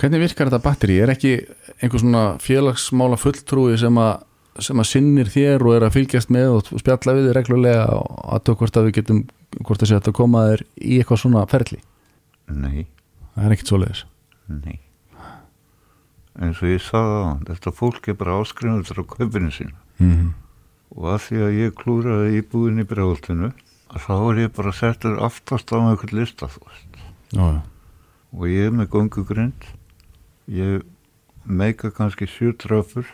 Hvernig 0.00 0.20
virkar 0.24 0.48
þetta 0.50 0.62
batteri? 0.64 0.96
Er 1.04 1.12
ekki 1.14 1.32
einhver 1.80 2.02
svona 2.02 2.22
félagsmála 2.42 3.18
fulltrúi 3.20 3.76
sem 3.78 3.94
að, 4.02 4.24
sem 4.66 4.80
að 4.82 4.88
sinnir 4.90 5.30
þér 5.30 5.62
og 5.68 5.74
er 5.76 5.86
að 5.86 5.94
fylgjast 5.98 6.32
með 6.34 6.56
og 6.56 6.70
spjalla 6.82 7.14
við 7.14 7.28
þig 7.28 7.36
reglulega 7.38 7.84
og 8.00 8.16
að 8.34 8.42
tók 8.48 8.58
hvort 8.64 8.78
að 8.80 8.88
við 8.88 8.96
getum, 8.98 9.20
hvort 9.62 9.84
að 9.84 9.92
sé 9.92 10.00
að 10.00 10.12
koma 10.18 10.42
þér 10.50 10.64
í 10.82 10.98
eitthvað 10.98 11.22
svona 11.24 11.44
ferli? 11.50 11.78
Nei, 12.50 12.86
Það 13.34 13.46
er 13.48 13.54
ekkert 13.56 13.70
svoleiðis. 13.72 14.02
nei. 14.50 14.80
Eins 16.42 16.58
og 16.62 16.66
ég 16.72 16.82
sagði 16.82 17.18
á 17.22 17.30
þetta 17.52 17.72
fólk 17.78 18.08
er 18.10 18.16
bara 18.18 18.40
áskrifundur 18.42 18.98
á 18.98 19.04
kaupinu 19.06 19.52
sín 19.54 19.70
Mm. 20.02 20.32
og 20.96 21.04
að 21.14 21.20
því 21.28 21.36
að 21.46 21.52
ég 21.60 21.74
klúraði 21.78 22.40
íbúin 22.40 22.80
í 22.82 22.86
bregðoltinu 22.90 23.52
að 23.94 24.00
þá 24.02 24.14
er 24.32 24.40
ég 24.42 24.50
bara 24.56 24.72
settur 24.74 25.20
aftast 25.22 25.70
á 25.70 25.78
einhvern 25.78 26.18
lista 26.18 26.48
þú 26.50 26.64
veist. 26.66 26.96
Já, 27.30 27.44
já. 27.54 27.60
og 28.34 28.42
ég 28.50 28.66
er 28.66 28.74
með 28.74 28.88
gongugrind 28.90 29.68
ég 30.50 30.84
meika 31.44 31.90
kannski 31.94 32.28
sjö 32.30 32.52
tröfur 32.58 33.08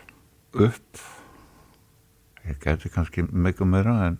upp. 0.53 1.01
Ég 2.47 2.57
geti 2.63 2.89
kannski 2.89 3.25
meika 3.31 3.65
meira 3.65 3.97
en 4.09 4.19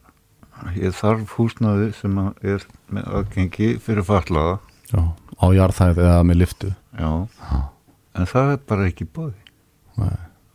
ég 0.78 0.93
þarf 0.95 1.38
húsnaði 1.38 1.91
sem 1.97 2.17
að 2.21 2.50
er 2.56 2.65
með 2.91 3.08
aðgengi 3.19 3.71
fyrir 3.82 4.06
fatlaða. 4.06 4.60
Já, 4.91 5.02
á 5.39 5.45
jarðhæð 5.56 6.04
eða 6.04 6.24
með 6.28 6.41
liftu. 6.43 6.74
já, 7.00 7.12
en 8.13 8.28
það 8.28 8.52
er 8.52 8.60
bara 8.67 8.89
ekki 8.91 9.08
bóði 9.08 9.39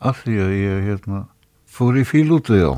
af 0.00 0.22
því 0.24 0.36
að 0.42 0.54
ég 0.56 0.84
hérna 0.90 1.22
fór 1.70 1.98
í 2.00 2.04
fíl 2.06 2.28
út 2.36 2.50
við 2.52 2.66
á. 2.68 2.74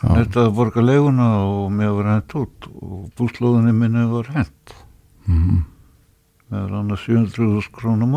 Já. 0.00 0.14
þetta 0.16 0.46
að 0.46 0.54
borga 0.56 0.82
leguna 0.84 1.26
og 1.44 1.66
mér 1.76 1.92
var 1.98 2.08
hent 2.14 2.34
út 2.40 2.68
og 2.70 3.10
búslóðinni 3.18 3.74
minni 3.76 4.06
var 4.08 4.30
hent. 4.32 4.76
Mm. 5.26 5.66
með 6.50 6.72
annars 6.78 7.04
700.000 7.06 7.68
krónum 7.76 8.16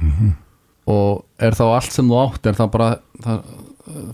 málverki 0.00 0.34
Og 0.86 1.24
er 1.42 1.56
þá 1.58 1.64
allt 1.66 1.90
sem 1.90 2.06
þú 2.06 2.18
átt, 2.20 2.46
er 2.46 2.54
það 2.54 2.68
bara 2.76 2.88
það, 3.24 3.46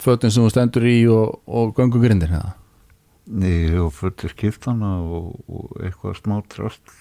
fötin 0.01 0.33
sem 0.33 0.45
þú 0.47 0.53
stendur 0.55 0.87
í 0.88 0.97
og, 1.12 1.35
og 1.45 1.75
göngugrindin 1.77 2.33
eða? 2.33 2.55
Nei, 3.33 3.68
og 3.79 3.92
fyrir 3.95 4.33
skiptana 4.33 4.95
og, 5.05 5.35
og 5.53 5.83
eitthvað 5.85 6.16
smá 6.18 6.38
trast 6.49 6.95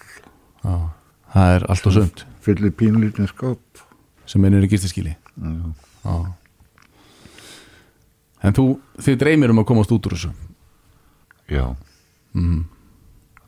Já. 0.62 0.92
Það 1.32 1.54
er 1.56 1.64
allt 1.72 1.88
og 1.88 1.96
sumt 1.96 2.24
fyrir 2.44 2.74
pínlítinn 2.76 3.30
skáp 3.30 3.82
sem 4.28 4.44
einir 4.44 4.66
í 4.66 4.70
gistiskíli 4.70 5.14
Já, 5.16 5.72
Já. 6.04 6.16
En 8.42 8.56
þú, 8.58 8.66
þið 9.00 9.18
dreymir 9.22 9.54
um 9.54 9.62
að 9.62 9.68
komast 9.70 9.94
út 9.94 10.06
úr 10.10 10.16
þessu 10.18 10.32
já. 11.52 11.64
mm. 12.34 12.62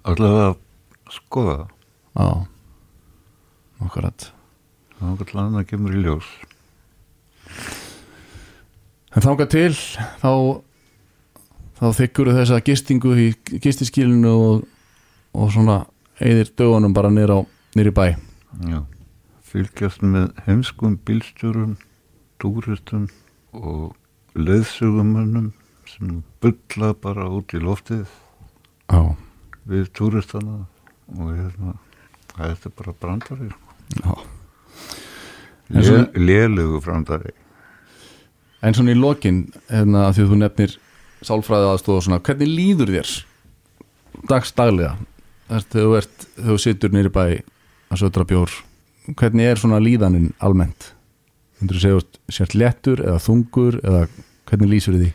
allavega 0.06 0.54
að 0.54 0.58
skoða. 1.18 1.58
Já 2.14 2.28
Akkurat 3.84 4.30
þá 5.00 5.06
getur 5.20 5.40
annað 5.42 5.66
kemur 5.70 5.96
í 5.96 6.02
ljós. 6.04 6.28
En 9.14 9.22
þangað 9.22 9.50
til 9.54 9.72
þá 10.22 10.30
þá 11.78 11.86
þykkur 12.00 12.32
þessa 12.38 12.60
gistingu 12.64 13.14
í 13.18 13.26
gistiskílinu 13.62 14.32
og, 14.34 14.64
og 15.34 15.52
svona 15.54 15.82
eðir 16.22 16.50
dögunum 16.58 16.94
bara 16.94 17.10
nýr 17.10 17.34
á 17.34 17.38
nýr 17.74 17.90
í 17.90 17.94
bæ. 17.94 18.06
Já. 18.70 18.84
fylgjast 19.42 20.02
með 20.02 20.30
heimskum 20.46 20.96
bílstjórum 21.06 21.76
túristum 22.42 23.08
og 23.54 23.94
leiðsögumönnum 24.34 25.52
sem 25.86 26.22
bulla 26.42 26.92
bara 26.94 27.26
út 27.30 27.54
í 27.54 27.62
loftið 27.62 28.06
Já, 28.90 29.14
við 29.66 29.90
túristana 29.96 30.64
og 31.14 31.30
hérna 31.34 31.76
það 32.34 32.50
er 32.50 32.74
bara 32.78 32.96
brandari 33.00 33.50
já 34.00 34.14
Lélegu 35.70 36.80
brandari 36.84 37.32
En 38.64 38.72
svona 38.72 38.94
í 38.94 38.96
lokin, 38.96 39.42
hérna, 39.68 40.06
því 40.16 40.24
þú 40.30 40.36
nefnir 40.40 40.74
sálfræði 41.24 41.66
aðstofa 41.68 42.00
og 42.00 42.04
svona, 42.06 42.20
hvernig 42.24 42.48
líður 42.48 42.92
þér 42.94 43.10
dagsdaglega 44.30 44.94
þegar 45.72 46.06
þú 46.38 46.56
situr 46.62 46.94
nýri 46.94 47.12
bæ 47.12 47.24
að 47.92 48.00
södra 48.00 48.24
bjór. 48.28 48.52
Hvernig 49.12 49.50
er 49.50 49.60
svona 49.60 49.82
líðanin 49.84 50.30
almennt? 50.40 50.94
Myndur 51.60 51.76
þú 51.76 51.82
segja 51.84 52.38
sért 52.38 52.56
léttur 52.56 53.02
eða 53.04 53.20
þungur 53.20 53.76
eða 53.82 54.06
hvernig 54.48 54.72
lýsur 54.72 54.96
því? 54.96 55.10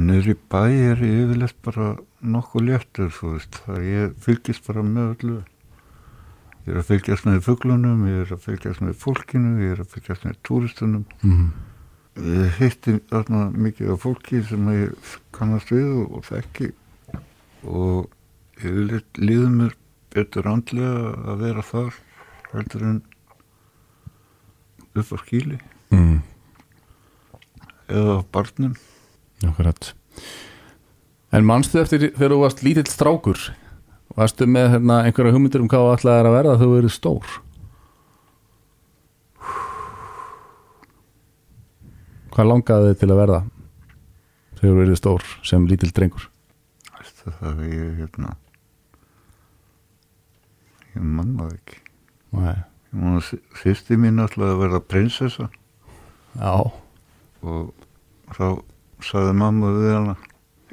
Nýri 0.00 0.36
bæ 0.48 0.62
er 0.64 1.04
ég 1.04 1.24
yfirleitt 1.26 1.58
bara 1.66 1.92
nokkuð 2.20 2.72
veist, 3.34 3.60
það 3.66 3.84
ég 3.84 4.16
fylgist 4.24 4.66
bara 4.66 4.86
með 4.86 5.12
öllu. 5.14 5.38
Ég 6.70 6.76
er 6.76 6.82
að 6.84 6.86
fylgjast 6.92 7.24
með 7.26 7.40
fuglunum, 7.42 8.02
ég 8.06 8.20
er 8.22 8.28
að 8.36 8.44
fylgjast 8.44 8.82
með 8.84 8.92
fólkinu, 9.00 9.48
ég 9.58 9.72
er 9.74 9.80
að 9.82 9.88
fylgjast 9.96 10.26
með 10.28 10.36
túristunum. 10.46 11.04
mm. 11.26 11.48
Ég 12.20 12.58
hitti 12.60 12.92
þarna 13.10 13.40
mikið 13.54 13.90
af 13.94 14.02
fólki 14.04 14.42
sem 14.46 14.68
ég 14.74 15.10
kannast 15.34 15.70
við 15.72 15.88
og, 16.04 16.20
þekki 16.28 16.68
og 17.66 18.10
yfirleitt 18.60 19.18
líður 19.22 19.50
mér 19.56 19.74
betur 20.14 20.46
andlega 20.50 21.14
að 21.32 21.42
vera 21.46 21.64
þar 21.64 21.98
heldur 22.52 22.86
en 22.90 23.00
upp 24.94 25.10
á 25.14 25.18
skíli 25.24 25.58
Mm. 25.90 26.20
eða 27.90 28.20
á 28.22 28.26
barnum. 28.30 28.76
Akkurat 29.42 29.92
En 31.32 31.46
manstu 31.46 31.78
eftir 31.80 32.10
þegar 32.14 32.34
þú 32.34 32.38
varst 32.44 32.62
lítill 32.66 32.86
strákur 32.90 33.38
varstu 34.16 34.48
með 34.50 34.74
hérna, 34.74 34.98
einhverja 35.06 35.34
hugmyndir 35.34 35.62
um 35.62 35.70
hvað 35.70 35.86
þú 35.86 35.94
ætlaðir 35.94 36.28
að 36.28 36.36
verða 36.36 36.56
þegar 36.56 36.66
þú 36.66 36.76
verið 36.76 36.94
stór? 36.96 37.38
Hvað 42.30 42.50
langaði 42.50 42.90
þið 42.90 43.00
til 43.00 43.10
að 43.10 43.20
verða 43.20 43.40
þegar 44.58 44.70
þú 44.70 44.76
verið 44.80 45.00
stór 45.00 45.28
sem 45.50 45.66
lítill 45.70 45.92
drengur? 45.96 46.26
Veistu 46.96 47.34
það 47.38 47.50
að 47.50 47.62
ég 47.68 48.00
hérna 48.00 48.34
ég 50.94 51.06
manna 51.06 51.46
það 51.46 51.54
ekki. 51.58 51.80
Nei. 52.34 52.58
ég 52.90 53.04
manna 53.04 53.22
sýsti 53.62 53.98
mín 54.00 54.22
ætlaði 54.22 54.56
að 54.56 54.62
verða 54.64 54.82
prinsessa. 54.90 55.50
Já, 56.38 56.54
og 57.42 57.72
þá 58.36 58.46
sagði 59.04 59.36
mamma 59.40 59.72
við 59.74 59.94
hana 59.96 60.16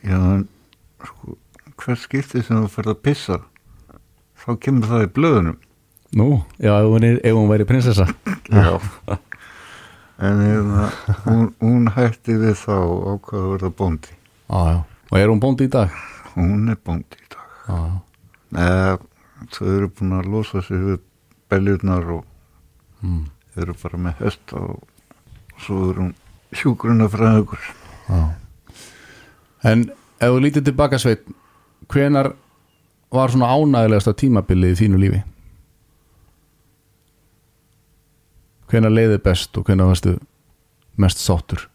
já 0.04 0.18
en 0.18 0.44
sko, 1.02 1.38
hver 1.82 2.02
skipti 2.02 2.44
sem 2.44 2.60
þú 2.64 2.72
ferð 2.74 2.94
að 2.94 3.02
pissa? 3.06 3.40
Þá 4.38 4.50
kemur 4.64 4.92
það 4.92 5.06
í 5.06 5.14
blöðunum. 5.16 5.58
Nú, 6.18 6.28
já, 6.58 6.72
ef 6.78 6.92
hún, 6.92 7.06
er, 7.06 7.18
ef 7.26 7.36
hún 7.36 7.50
væri 7.52 7.68
prinsessa. 7.68 8.08
En 10.18 10.40
hérna, 10.42 10.88
hún, 11.28 11.50
hún 11.62 11.90
hætti 11.94 12.38
við 12.42 12.56
þá 12.58 12.78
ákvað 13.14 13.42
að 13.42 13.50
verða 13.52 13.74
bóndi. 13.78 14.16
Já, 14.48 14.62
já, 14.72 14.80
og 15.12 15.20
er 15.20 15.30
hún 15.30 15.42
bóndi 15.44 15.68
í 15.68 15.74
dag? 15.76 15.94
hún 16.38 16.70
er 16.72 16.80
bóndi 16.86 17.18
í 17.18 17.28
dag. 17.34 17.52
Já, 17.68 17.80
eða 18.64 18.98
þau 19.54 19.68
eru 19.74 19.90
búin 19.98 20.16
að 20.18 20.30
losa 20.34 20.62
sig 20.66 20.82
við 20.82 21.00
beljurnar 21.52 22.12
og 22.18 22.24
mm. 23.02 23.24
eru 23.62 23.76
bara 23.82 24.02
með 24.08 24.24
hesta 24.24 24.62
og 24.62 24.86
svo 25.64 25.90
er 25.92 26.02
hún 26.02 27.06
að 27.06 27.14
fræða 27.14 27.60
já. 28.08 28.22
En 29.68 29.88
ef 29.90 30.32
þú 30.34 30.42
lítið 30.46 30.70
tilbaka 30.70 31.00
sveit 31.02 31.26
hvenar 31.94 32.34
var 33.14 33.32
svona 33.32 33.50
ánægilegasta 33.56 34.14
tímabilið 34.14 34.76
í 34.76 34.80
þínu 34.82 35.02
lífi? 35.02 35.22
Hvenar 38.68 38.92
leiði 38.92 39.20
best 39.24 39.58
og 39.58 39.68
hvenar 39.68 39.92
varstu 39.92 40.18
mest 41.00 41.24
sáttur? 41.24 41.70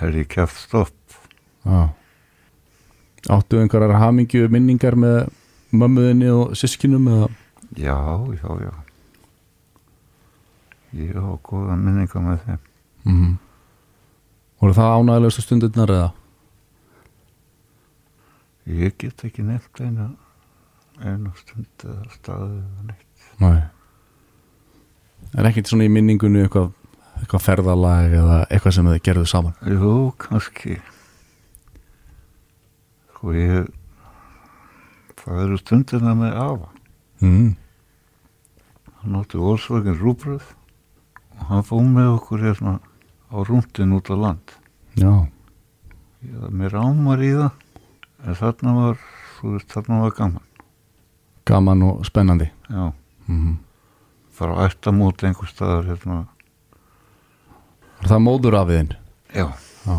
er 0.00 0.14
ég 0.14 0.28
kæft 0.30 0.60
stopp 0.68 0.94
Já 1.64 1.88
Áttu 3.28 3.58
einhverjar 3.58 3.98
hamingju 3.98 4.46
minningar 4.48 4.94
með 4.96 5.26
mömmuðinni 5.74 6.28
og 6.32 6.54
sískinum 6.56 7.08
eða 7.10 7.26
já, 7.76 7.96
já, 8.38 8.50
já 8.62 8.72
ég 10.96 11.18
á 11.18 11.36
góða 11.44 11.76
minninga 11.76 12.22
með 12.24 12.38
þeim 12.46 12.62
mm 13.04 13.36
voru 14.58 14.74
það 14.74 14.94
ánægilegustu 14.98 15.44
stundirnar 15.44 15.92
eða? 15.94 16.08
Ég 18.68 18.96
get 19.00 19.24
ekki 19.24 19.44
nefnt 19.46 19.80
eina 19.80 20.10
eina 21.02 21.32
stund 21.38 21.84
eða 21.86 22.08
staði 22.16 22.58
eða 22.58 22.86
neitt. 22.88 23.26
Nei. 23.42 23.60
Er 25.38 25.48
ekkert 25.50 25.70
svona 25.70 25.86
í 25.86 25.92
minningunni 25.92 26.42
eitthvað, 26.44 26.72
eitthvað 27.20 27.44
ferðalag 27.44 28.14
eða 28.18 28.38
eitthvað 28.48 28.76
sem 28.78 28.90
þið 28.90 29.02
gerðu 29.08 29.26
saman? 29.30 29.56
jú, 29.68 29.94
kannski. 30.22 30.78
Sko 33.14 33.34
ég 33.34 33.70
það 35.18 35.42
eru 35.44 35.60
stundina 35.60 36.14
með 36.18 36.36
afa. 36.42 36.70
Mm. 37.18 37.56
hann 38.98 39.16
átti 39.18 39.38
Volkswagen 39.38 39.96
Rúbröð 39.98 40.44
og 41.38 41.48
hann 41.50 41.64
fóð 41.66 41.88
með 41.90 42.10
okkur 42.12 42.44
hérna 42.46 42.76
á 43.30 43.36
rúndin 43.46 43.94
út 43.94 44.10
á 44.10 44.16
land. 44.18 44.54
Já, 44.98 45.26
ég, 46.22 46.46
mér 46.54 46.78
ámar 46.78 47.22
í 47.22 47.32
það 47.34 47.50
en 48.24 48.38
þarna 48.38 48.74
var 48.76 49.00
veist, 49.42 49.70
þarna 49.72 50.00
var 50.02 50.16
gaman. 50.16 50.44
Gaman 51.48 51.84
og 51.86 52.04
spennandi. 52.06 52.50
Já, 52.68 52.92
mm. 53.28 53.56
fara 54.34 54.58
á 54.58 54.68
ættamót 54.68 55.24
einhver 55.24 55.50
staðar 55.50 55.88
hérna. 55.88 56.18
Var 57.98 58.12
það 58.12 58.24
móður 58.26 58.58
af 58.60 58.70
þinn? 58.72 58.94
já, 59.34 59.48
Já. 59.88 59.96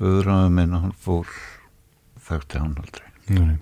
Föðuraði 0.00 0.52
minn 0.56 0.76
hann 0.76 0.92
fór 0.96 1.28
þekkti 2.24 2.60
hann 2.60 2.76
aldrei. 2.80 3.08
Nei. 3.28 3.56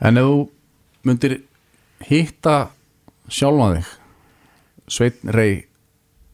En 0.00 0.20
ef 0.20 0.28
þú 0.28 0.38
myndir 1.06 1.36
hitta 2.06 2.56
sjálfa 3.32 3.68
þig 3.76 3.92
Sveinn 4.86 5.32
Rey 5.34 5.54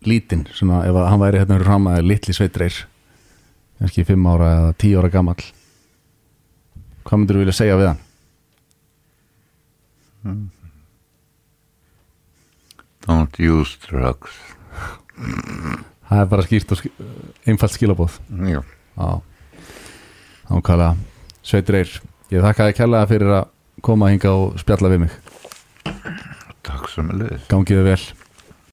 lítinn, 0.04 0.44
svona 0.52 0.82
ef 0.86 0.98
hann 0.98 1.22
væri 1.22 1.40
hérna 1.42 1.60
rámaði 1.62 2.06
litli 2.06 2.34
Sveinn 2.36 2.58
Reyr 2.58 2.82
kannski 3.82 4.06
5 4.06 4.30
ára 4.32 4.48
eða 4.56 4.72
10 4.86 5.02
ára 5.02 5.12
gamall? 5.12 5.44
Hvað 7.02 7.18
myndir 7.18 7.36
þú 7.36 7.44
vilja 7.44 7.58
segja 7.58 7.78
við 7.80 7.92
hann? 7.92 8.02
don't 13.06 13.38
use 13.42 13.76
drugs. 13.82 14.30
Það 16.08 16.20
er 16.20 16.30
bara 16.30 16.44
skýrt 16.46 16.72
og 16.72 16.78
sk 16.80 16.90
einfalt 17.48 17.74
skilabóð 17.74 18.18
já, 18.46 18.60
Já. 18.96 19.10
Ákvæðlega 20.52 20.96
Sveinn 21.42 21.70
Reyr, 21.74 21.92
ég 22.30 22.44
þakka 22.44 22.68
þið 22.68 22.76
kærlega 22.78 23.10
fyrir 23.10 23.34
að 23.38 23.46
koma 23.82 24.10
hinga 24.12 24.32
og 24.36 24.58
spjalla 24.60 24.90
við 24.92 25.04
mig. 25.06 25.14
Takk 26.62 26.90
sem 26.92 27.08
er 27.10 27.18
leiðis 27.18 27.48
Gangiðu 27.50 27.86
vel 27.88 28.02